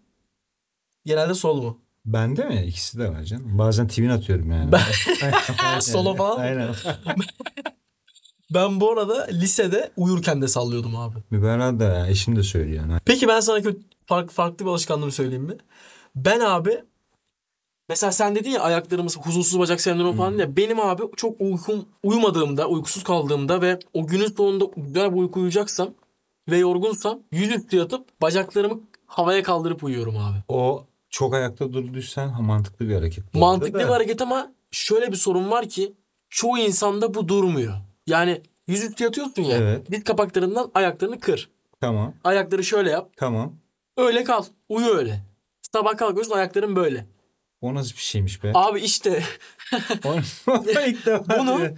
Genelde 1.05 1.33
sol 1.33 1.61
mu? 1.61 1.77
Bende 2.13 2.45
mi? 2.45 2.63
İkisi 2.67 2.99
de 2.99 3.09
var 3.09 3.23
canım. 3.23 3.57
Bazen 3.57 3.87
twin 3.87 4.09
atıyorum 4.09 4.51
yani. 4.51 4.71
Aynen. 5.23 5.79
Solo 5.79 6.15
falan? 6.15 6.39
Aynen. 6.39 6.69
Ben 8.53 8.79
bu 8.79 8.91
arada 8.91 9.27
lisede 9.27 9.91
uyurken 9.97 10.41
de 10.41 10.47
sallıyordum 10.47 10.95
abi. 10.95 11.15
Müberra 11.31 11.79
da 11.79 11.83
ya, 11.83 12.07
eşim 12.07 12.35
de 12.35 12.43
söylüyor. 12.43 12.99
Peki 13.05 13.27
ben 13.27 13.39
sana 13.39 13.61
kötü, 13.61 13.79
farklı, 14.05 14.33
farklı 14.33 14.65
bir 14.65 14.69
alışkanlığımı 14.71 15.11
söyleyeyim 15.11 15.43
mi? 15.43 15.57
Ben 16.15 16.39
abi 16.39 16.83
mesela 17.89 18.11
sen 18.11 18.35
dedin 18.35 18.49
ya 18.49 18.61
ayaklarımız 18.61 19.17
huzursuz 19.17 19.59
bacak 19.59 19.81
sendromu 19.81 20.13
falan 20.17 20.37
ya 20.37 20.55
benim 20.57 20.79
abi 20.79 21.03
çok 21.17 21.41
uykum 21.41 21.85
uyumadığımda 22.03 22.67
uykusuz 22.67 23.03
kaldığımda 23.03 23.61
ve 23.61 23.79
o 23.93 24.07
günün 24.07 24.35
sonunda 24.35 24.65
güzel 24.77 25.11
bir 25.11 25.17
uyku 25.17 25.39
uyuyacaksam 25.39 25.89
ve 26.49 26.57
yorgunsam 26.57 27.19
yüzüstü 27.31 27.77
yatıp 27.77 28.21
bacaklarımı 28.21 28.81
havaya 29.05 29.43
kaldırıp 29.43 29.83
uyuyorum 29.83 30.17
abi. 30.17 30.37
O 30.47 30.85
çok 31.09 31.33
ayakta 31.33 31.73
durduysan 31.73 32.29
ha, 32.29 32.41
mantıklı 32.41 32.89
bir 32.89 32.95
hareket. 32.95 33.23
bu 33.33 33.37
arada 33.37 33.45
Mantıklı 33.45 33.79
da. 33.79 33.83
bir 33.83 33.89
hareket 33.89 34.21
ama 34.21 34.53
şöyle 34.71 35.11
bir 35.11 35.17
sorun 35.17 35.51
var 35.51 35.69
ki 35.69 35.93
çoğu 36.29 36.57
insanda 36.57 37.13
bu 37.13 37.27
durmuyor. 37.27 37.73
Yani 38.07 38.41
yüzüstü 38.67 39.03
yatıyorsun 39.03 39.41
ya 39.43 39.57
Evet. 39.57 39.91
diz 39.91 40.03
kapaklarından 40.03 40.71
ayaklarını 40.73 41.19
kır. 41.19 41.49
Tamam. 41.81 42.13
Ayakları 42.23 42.63
şöyle 42.63 42.89
yap. 42.89 43.09
Tamam. 43.17 43.55
Öyle 43.97 44.23
kal. 44.23 44.43
Uyu 44.69 44.87
öyle. 44.87 45.21
Sabah 45.73 45.97
kalkıyorsun 45.97 46.33
ayakların 46.35 46.75
böyle. 46.75 47.05
O 47.61 47.75
nasıl 47.75 47.91
bir 47.95 48.01
şeymiş 48.01 48.43
be? 48.43 48.51
Abi 48.55 48.79
işte 48.79 49.23
ilk 50.87 51.05
defa 51.05 51.39
Bunu- 51.39 51.57
diyor. 51.57 51.77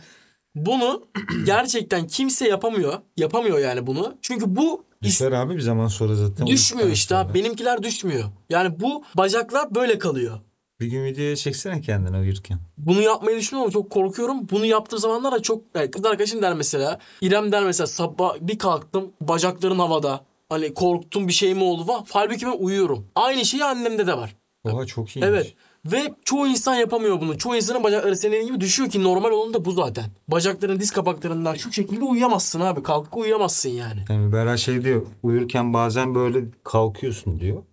bunu 0.55 1.07
gerçekten 1.45 2.07
kimse 2.07 2.47
yapamıyor. 2.47 2.99
Yapamıyor 3.17 3.59
yani 3.59 3.87
bunu. 3.87 4.17
Çünkü 4.21 4.55
bu 4.55 4.85
Düşer 5.03 5.31
abi 5.31 5.55
bir 5.55 5.61
zaman 5.61 5.87
sonra 5.87 6.15
zaten. 6.15 6.47
düşmüyor 6.47 6.89
işte 6.89 7.15
abi. 7.15 7.33
Benimkiler 7.33 7.83
düşmüyor. 7.83 8.23
Yani 8.49 8.79
bu 8.79 9.03
bacaklar 9.17 9.75
böyle 9.75 9.99
kalıyor. 9.99 10.39
Bir 10.79 10.87
gün 10.87 11.03
videoya 11.05 11.35
çeksene 11.35 11.81
kendini 11.81 12.17
uyurken. 12.17 12.59
Bunu 12.77 13.01
yapmayı 13.01 13.37
düşünüyorum 13.37 13.71
çok 13.71 13.89
korkuyorum. 13.89 14.49
Bunu 14.51 14.65
yaptığı 14.65 14.99
zamanlar 14.99 15.31
da 15.31 15.41
çok 15.41 15.63
yani 15.75 15.91
kız 15.91 16.05
arkadaşım 16.05 16.41
der 16.41 16.53
mesela. 16.53 16.99
İrem 17.21 17.51
der 17.51 17.63
mesela 17.63 17.87
sabah 17.87 18.35
bir 18.41 18.57
kalktım 18.57 19.11
bacakların 19.21 19.79
havada. 19.79 20.25
Hani 20.49 20.73
korktum 20.73 21.27
bir 21.27 21.33
şey 21.33 21.53
mi 21.53 21.63
oldu 21.63 21.85
falan. 21.85 22.05
Halbuki 22.11 22.45
ben 22.45 22.55
uyuyorum. 22.59 23.07
Aynı 23.15 23.45
şey 23.45 23.63
annemde 23.63 24.07
de 24.07 24.17
var. 24.17 24.35
Oha 24.63 24.85
çok 24.85 25.15
iyiymiş. 25.15 25.29
Evet. 25.29 25.53
Ve 25.85 26.13
çoğu 26.25 26.47
insan 26.47 26.75
yapamıyor 26.75 27.21
bunu. 27.21 27.37
Çoğu 27.37 27.55
insanın 27.55 27.83
bacakları 27.83 28.15
senin 28.17 28.47
gibi 28.47 28.61
düşüyor 28.61 28.89
ki 28.89 29.03
normal 29.03 29.31
olan 29.31 29.53
da 29.53 29.65
bu 29.65 29.71
zaten. 29.71 30.05
Bacakların 30.27 30.79
diz 30.79 30.91
kapaklarından 30.91 31.55
şu 31.55 31.71
şekilde 31.71 32.03
uyuyamazsın 32.03 32.59
abi. 32.59 32.83
Kalkıp 32.83 33.17
uyuyamazsın 33.17 33.69
yani. 33.69 34.05
Yani 34.09 34.25
Müberra 34.25 34.57
şey 34.57 34.83
diyor 34.83 35.05
uyurken 35.23 35.73
bazen 35.73 36.15
böyle 36.15 36.43
kalkıyorsun 36.63 37.39
diyor. 37.39 37.63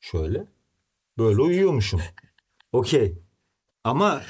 Şöyle. 0.00 0.46
Böyle 1.18 1.42
uyuyormuşum. 1.42 2.00
Okey. 2.72 3.14
Ama 3.84 4.22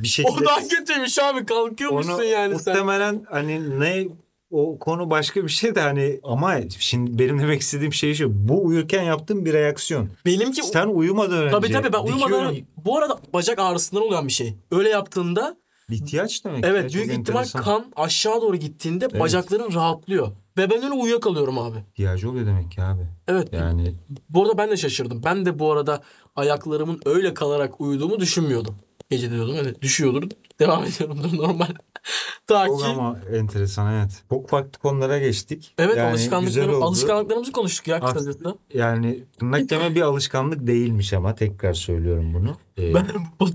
bir 0.00 0.08
şekilde 0.08 0.42
O 0.42 0.44
daha 0.44 0.68
kötüymüş 0.68 1.18
abi. 1.18 1.46
Kalkıyormuşsun 1.46 2.12
onu 2.12 2.24
yani 2.24 2.58
sen. 2.58 2.74
muhtemelen 2.74 3.26
hani 3.30 3.80
ne 3.80 4.06
o 4.50 4.78
konu 4.78 5.10
başka 5.10 5.44
bir 5.44 5.48
şey 5.48 5.74
de 5.74 5.80
hani 5.80 6.20
ama 6.22 6.54
şimdi 6.78 7.18
benim 7.18 7.38
demek 7.38 7.60
istediğim 7.60 7.92
şey 7.92 8.14
şu. 8.14 8.48
Bu 8.48 8.64
uyurken 8.66 9.02
yaptığım 9.02 9.44
bir 9.44 9.52
reaksiyon. 9.52 10.08
Benimki 10.26 10.62
Sen 10.62 10.86
uyumadan 10.86 11.38
önce 11.42 11.50
tabii 11.50 11.72
tabii 11.72 11.92
ben 11.92 11.98
uyumadan 11.98 12.28
dikiyorum. 12.28 12.56
bu 12.84 12.98
arada 12.98 13.18
bacak 13.32 13.58
ağrısından 13.58 14.02
olan 14.04 14.26
bir 14.28 14.32
şey. 14.32 14.54
Öyle 14.70 14.88
yaptığında 14.88 15.56
ihtiyaç 15.90 16.44
demek. 16.44 16.64
ya, 16.64 16.70
evet 16.70 16.82
çok 16.82 16.94
büyük 16.94 17.10
ihtimal 17.20 17.40
enteresan. 17.40 17.62
kan 17.62 17.84
aşağı 17.96 18.40
doğru 18.42 18.56
gittiğinde 18.56 19.08
Evet. 19.10 19.20
bacakların 19.20 19.74
rahatlıyor. 19.74 20.28
Ve 20.58 20.70
ben 20.70 20.82
öyle 20.84 20.94
uyuyakalıyorum 20.94 21.58
abi. 21.58 21.78
İhtiyacı 21.90 22.30
oluyor 22.30 22.46
demek 22.46 22.70
ki 22.72 22.82
abi. 22.82 23.02
Evet. 23.28 23.52
Yani 23.52 23.94
Bu 24.28 24.42
arada 24.42 24.58
ben 24.58 24.70
de 24.70 24.76
şaşırdım. 24.76 25.22
Ben 25.24 25.46
de 25.46 25.58
bu 25.58 25.72
arada 25.72 26.02
ayaklarımın 26.36 27.00
öyle 27.06 27.34
kalarak 27.34 27.80
uyuduğumu 27.80 28.20
düşünmüyordum. 28.20 28.74
Gece 29.10 29.30
diyordum 29.30 29.56
öyle 29.58 29.82
düşüyordur. 29.82 30.22
Devam 30.60 30.84
ediyorumdur 30.84 31.38
normal. 31.38 31.68
Ta 32.46 32.66
çok 32.66 32.84
ama 32.84 33.18
enteresan 33.32 33.94
evet. 33.94 34.22
Çok 34.30 34.48
farklı 34.48 34.80
konulara 34.80 35.18
geçtik. 35.18 35.74
Evet 35.78 35.96
yani 35.96 36.10
alışkanlıklarım, 36.10 36.82
alışkanlıklarımızı 36.82 37.52
konuştuk 37.52 37.88
ya 37.88 37.96
As- 38.00 38.14
kısacası. 38.14 38.58
Yani 38.74 39.24
tırnak 39.38 39.72
yeme 39.72 39.94
bir 39.94 40.02
alışkanlık 40.02 40.66
değilmiş 40.66 41.12
ama 41.12 41.34
tekrar 41.34 41.72
söylüyorum 41.74 42.34
bunu. 42.34 42.56
Ee, 42.78 42.94
Ben 42.94 43.06
bu 43.40 43.48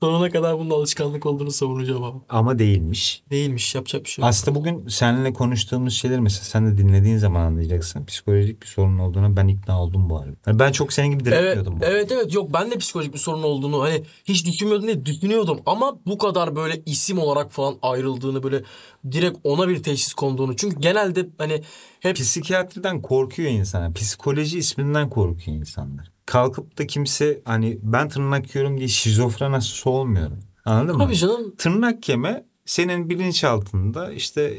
sonuna 0.00 0.30
kadar 0.30 0.58
bunun 0.58 0.70
alışkanlık 0.70 1.26
olduğunu 1.26 1.50
savunacağım 1.50 2.04
ama. 2.04 2.20
Ama 2.28 2.58
değilmiş. 2.58 3.22
Değilmiş 3.30 3.74
yapacak 3.74 4.04
bir 4.04 4.08
şey 4.10 4.22
yok. 4.22 4.28
Aslında 4.28 4.54
bugün 4.58 4.88
seninle 4.88 5.32
konuştuğumuz 5.32 5.94
şeyler 5.94 6.20
mesela 6.20 6.44
sen 6.44 6.66
de 6.66 6.78
dinlediğin 6.78 7.16
zaman 7.18 7.40
anlayacaksın. 7.40 8.04
Psikolojik 8.04 8.62
bir 8.62 8.66
sorun 8.66 8.98
olduğuna 8.98 9.36
ben 9.36 9.48
ikna 9.48 9.82
oldum 9.82 10.10
bu 10.10 10.18
arada. 10.18 10.36
Yani 10.46 10.58
ben 10.58 10.72
çok 10.72 10.92
senin 10.92 11.08
gibi 11.18 11.28
Evet, 11.28 11.42
diretmiyordum 11.42 11.80
bu 11.80 11.84
arada. 11.84 11.96
evet 11.96 12.12
evet 12.12 12.34
yok 12.34 12.52
ben 12.54 12.70
de 12.70 12.78
psikolojik 12.78 13.14
bir 13.14 13.18
sorun 13.18 13.42
olduğunu 13.42 13.82
hani 13.82 14.02
hiç 14.24 14.46
düşünmüyordum 14.46 14.86
değil 14.88 15.04
düşünüyordum 15.04 15.60
ama 15.66 15.98
bu 16.06 16.18
kadar 16.18 16.56
böyle 16.56 16.82
isim 16.86 17.18
olarak 17.18 17.52
falan 17.52 17.74
ayrıldığını 17.82 18.42
böyle 18.42 18.62
direkt 19.12 19.38
ona 19.44 19.68
bir 19.68 19.82
teşhis 19.82 20.14
konduğunu 20.14 20.56
çünkü 20.56 20.80
genelde 20.80 21.28
hani 21.38 21.62
hep 22.00 22.16
Psikiyatriden 22.16 23.02
korkuyor 23.02 23.50
insan. 23.50 23.92
Psikoloji 23.92 24.58
isminden 24.58 25.10
korkuyor 25.10 25.56
insanlar. 25.56 26.10
Kalkıp 26.28 26.78
da 26.78 26.86
kimse 26.86 27.40
hani 27.44 27.78
ben 27.82 28.08
tırnak 28.08 28.54
yiyorum 28.54 28.78
diye 28.78 28.88
şizofren 28.88 29.52
hastası 29.52 29.90
olmuyorum. 29.90 30.38
Anladın 30.64 30.96
mı? 30.96 31.04
Tabii 31.04 31.16
canım. 31.16 31.54
Tırnak 31.58 32.08
yeme 32.08 32.44
senin 32.64 33.10
bilinçaltında 33.10 34.12
işte 34.12 34.58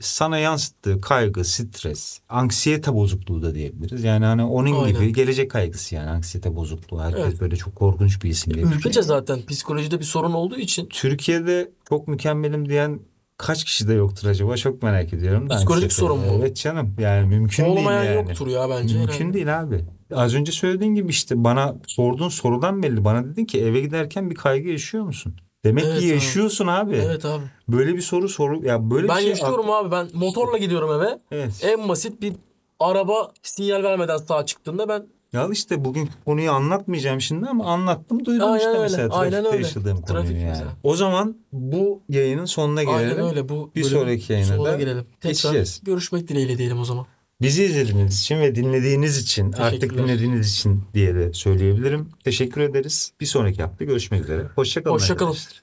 sana 0.00 0.38
yansıttığı 0.38 1.00
kaygı, 1.00 1.44
stres, 1.44 2.20
anksiyete 2.28 2.94
bozukluğu 2.94 3.42
da 3.42 3.54
diyebiliriz. 3.54 4.04
Yani 4.04 4.24
hani 4.24 4.42
onun 4.42 4.84
Aynen. 4.84 5.00
gibi 5.00 5.12
gelecek 5.12 5.50
kaygısı 5.50 5.94
yani 5.94 6.10
anksiyete 6.10 6.56
bozukluğu. 6.56 7.00
Herkes 7.00 7.24
Evet. 7.24 7.40
böyle 7.40 7.56
çok 7.56 7.76
korkunç 7.76 8.22
bir 8.24 8.30
isim. 8.30 8.52
veriyor. 8.54 8.72
Ülkece 8.72 9.02
zaten 9.02 9.46
psikolojide 9.46 9.98
bir 9.98 10.04
sorun 10.04 10.32
olduğu 10.32 10.58
için 10.58 10.86
Türkiye'de 10.86 11.70
çok 11.88 12.08
mükemmelim 12.08 12.68
diyen 12.68 13.00
kaç 13.38 13.64
kişi 13.64 13.88
de 13.88 13.92
yoktur 13.94 14.28
acaba? 14.28 14.56
Çok 14.56 14.82
merak 14.82 15.12
ediyorum. 15.12 15.50
da 15.50 15.56
Psikolojik 15.56 15.84
anksiyete. 15.84 15.94
sorun 16.06 16.18
mu? 16.18 16.38
Evet 16.40 16.56
canım. 16.56 16.94
Yani 17.00 17.26
mümkün 17.26 17.64
olmayan 17.64 18.04
değil 18.04 18.16
yani. 18.16 18.28
yoktur 18.28 18.46
ya 18.46 18.70
bence. 18.70 18.98
Mümkün 18.98 19.14
herhalde. 19.18 19.34
değil 19.34 19.60
abi. 19.60 19.84
Az 20.14 20.34
önce 20.34 20.52
söylediğin 20.52 20.94
gibi 20.94 21.10
işte 21.10 21.44
bana 21.44 21.74
sorduğun 21.86 22.28
sorudan 22.28 22.82
belli. 22.82 23.04
Bana 23.04 23.24
dedin 23.24 23.44
ki 23.44 23.62
eve 23.64 23.80
giderken 23.80 24.30
bir 24.30 24.34
kaygı 24.34 24.68
yaşıyor 24.68 25.04
musun? 25.04 25.36
Demek 25.64 25.84
Evet 25.84 25.98
ki 25.98 26.04
abi. 26.06 26.12
yaşıyorsun 26.14 26.66
abi. 26.66 26.94
Evet 26.96 27.24
abi. 27.24 27.42
Böyle 27.68 27.94
bir 27.94 28.00
soru 28.00 28.28
soru 28.28 28.64
ya 28.66 28.90
böyle 28.90 29.08
Ben 29.08 29.16
bir 29.16 29.20
şey 29.20 29.30
yaşıyorum 29.30 29.70
abi. 29.70 29.90
Ben 29.90 30.06
motorla 30.14 30.58
gidiyorum 30.58 31.02
eve. 31.02 31.18
Evet. 31.30 31.60
En 31.62 31.88
basit 31.88 32.22
bir 32.22 32.32
araba 32.80 33.32
sinyal 33.42 33.82
vermeden 33.82 34.16
sağa 34.16 34.46
çıktığında 34.46 34.88
ben 34.88 35.06
Ya 35.32 35.48
işte 35.52 35.84
bugün 35.84 36.10
konuyu 36.24 36.50
anlatmayacağım 36.52 37.20
şimdi 37.20 37.46
ama 37.46 37.64
anlattım 37.64 38.24
duydum 38.24 38.46
Aynen 38.48 38.58
işte 38.58 38.68
öyle, 38.70 38.80
mesela 38.82 39.08
aynen 39.14 39.30
trafikte 39.30 39.56
öyle. 39.56 39.66
yaşadığım 39.66 40.02
Trafik 40.02 40.28
konuyu 40.28 40.36
yani. 40.40 40.48
mesela. 40.50 40.72
O 40.82 40.96
zaman 40.96 41.36
bu 41.52 42.02
yayının 42.08 42.44
sonuna 42.44 42.82
gelelim. 42.82 42.98
aynen 42.98 43.20
öyle 43.30 43.48
bu 43.48 43.70
Bir 43.76 43.84
sonraki 43.84 44.32
yayına 44.32 44.48
sonuna 44.48 44.72
da 44.72 44.76
gelelim. 44.76 45.04
Tekrar 45.20 45.30
geçeceğiz. 45.30 45.80
görüşmek 45.84 46.28
dileğiyle 46.28 46.58
diyelim 46.58 46.78
o 46.80 46.84
zaman. 46.84 47.06
Bizi 47.40 47.64
izlediğiniz 47.64 48.20
için 48.20 48.40
ve 48.40 48.54
dinlediğiniz 48.54 49.18
için 49.18 49.52
artık 49.52 49.94
dinlediğiniz 49.98 50.52
için 50.52 50.82
diye 50.94 51.14
de 51.14 51.32
söyleyebilirim. 51.32 52.08
Teşekkür 52.24 52.60
ederiz. 52.60 53.12
Bir 53.20 53.26
sonraki 53.26 53.62
hafta 53.62 53.84
görüşmek 53.84 54.22
üzere. 54.22 54.42
Hoşçakalın 54.54 54.94
Hoşça 54.94 55.16
kalın. 55.16 55.30
arkadaşlar. 55.30 55.62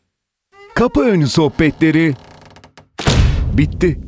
Kapı 0.75 1.01
önü 1.01 1.27
sohbetleri 1.27 2.13
bitti. 3.53 3.99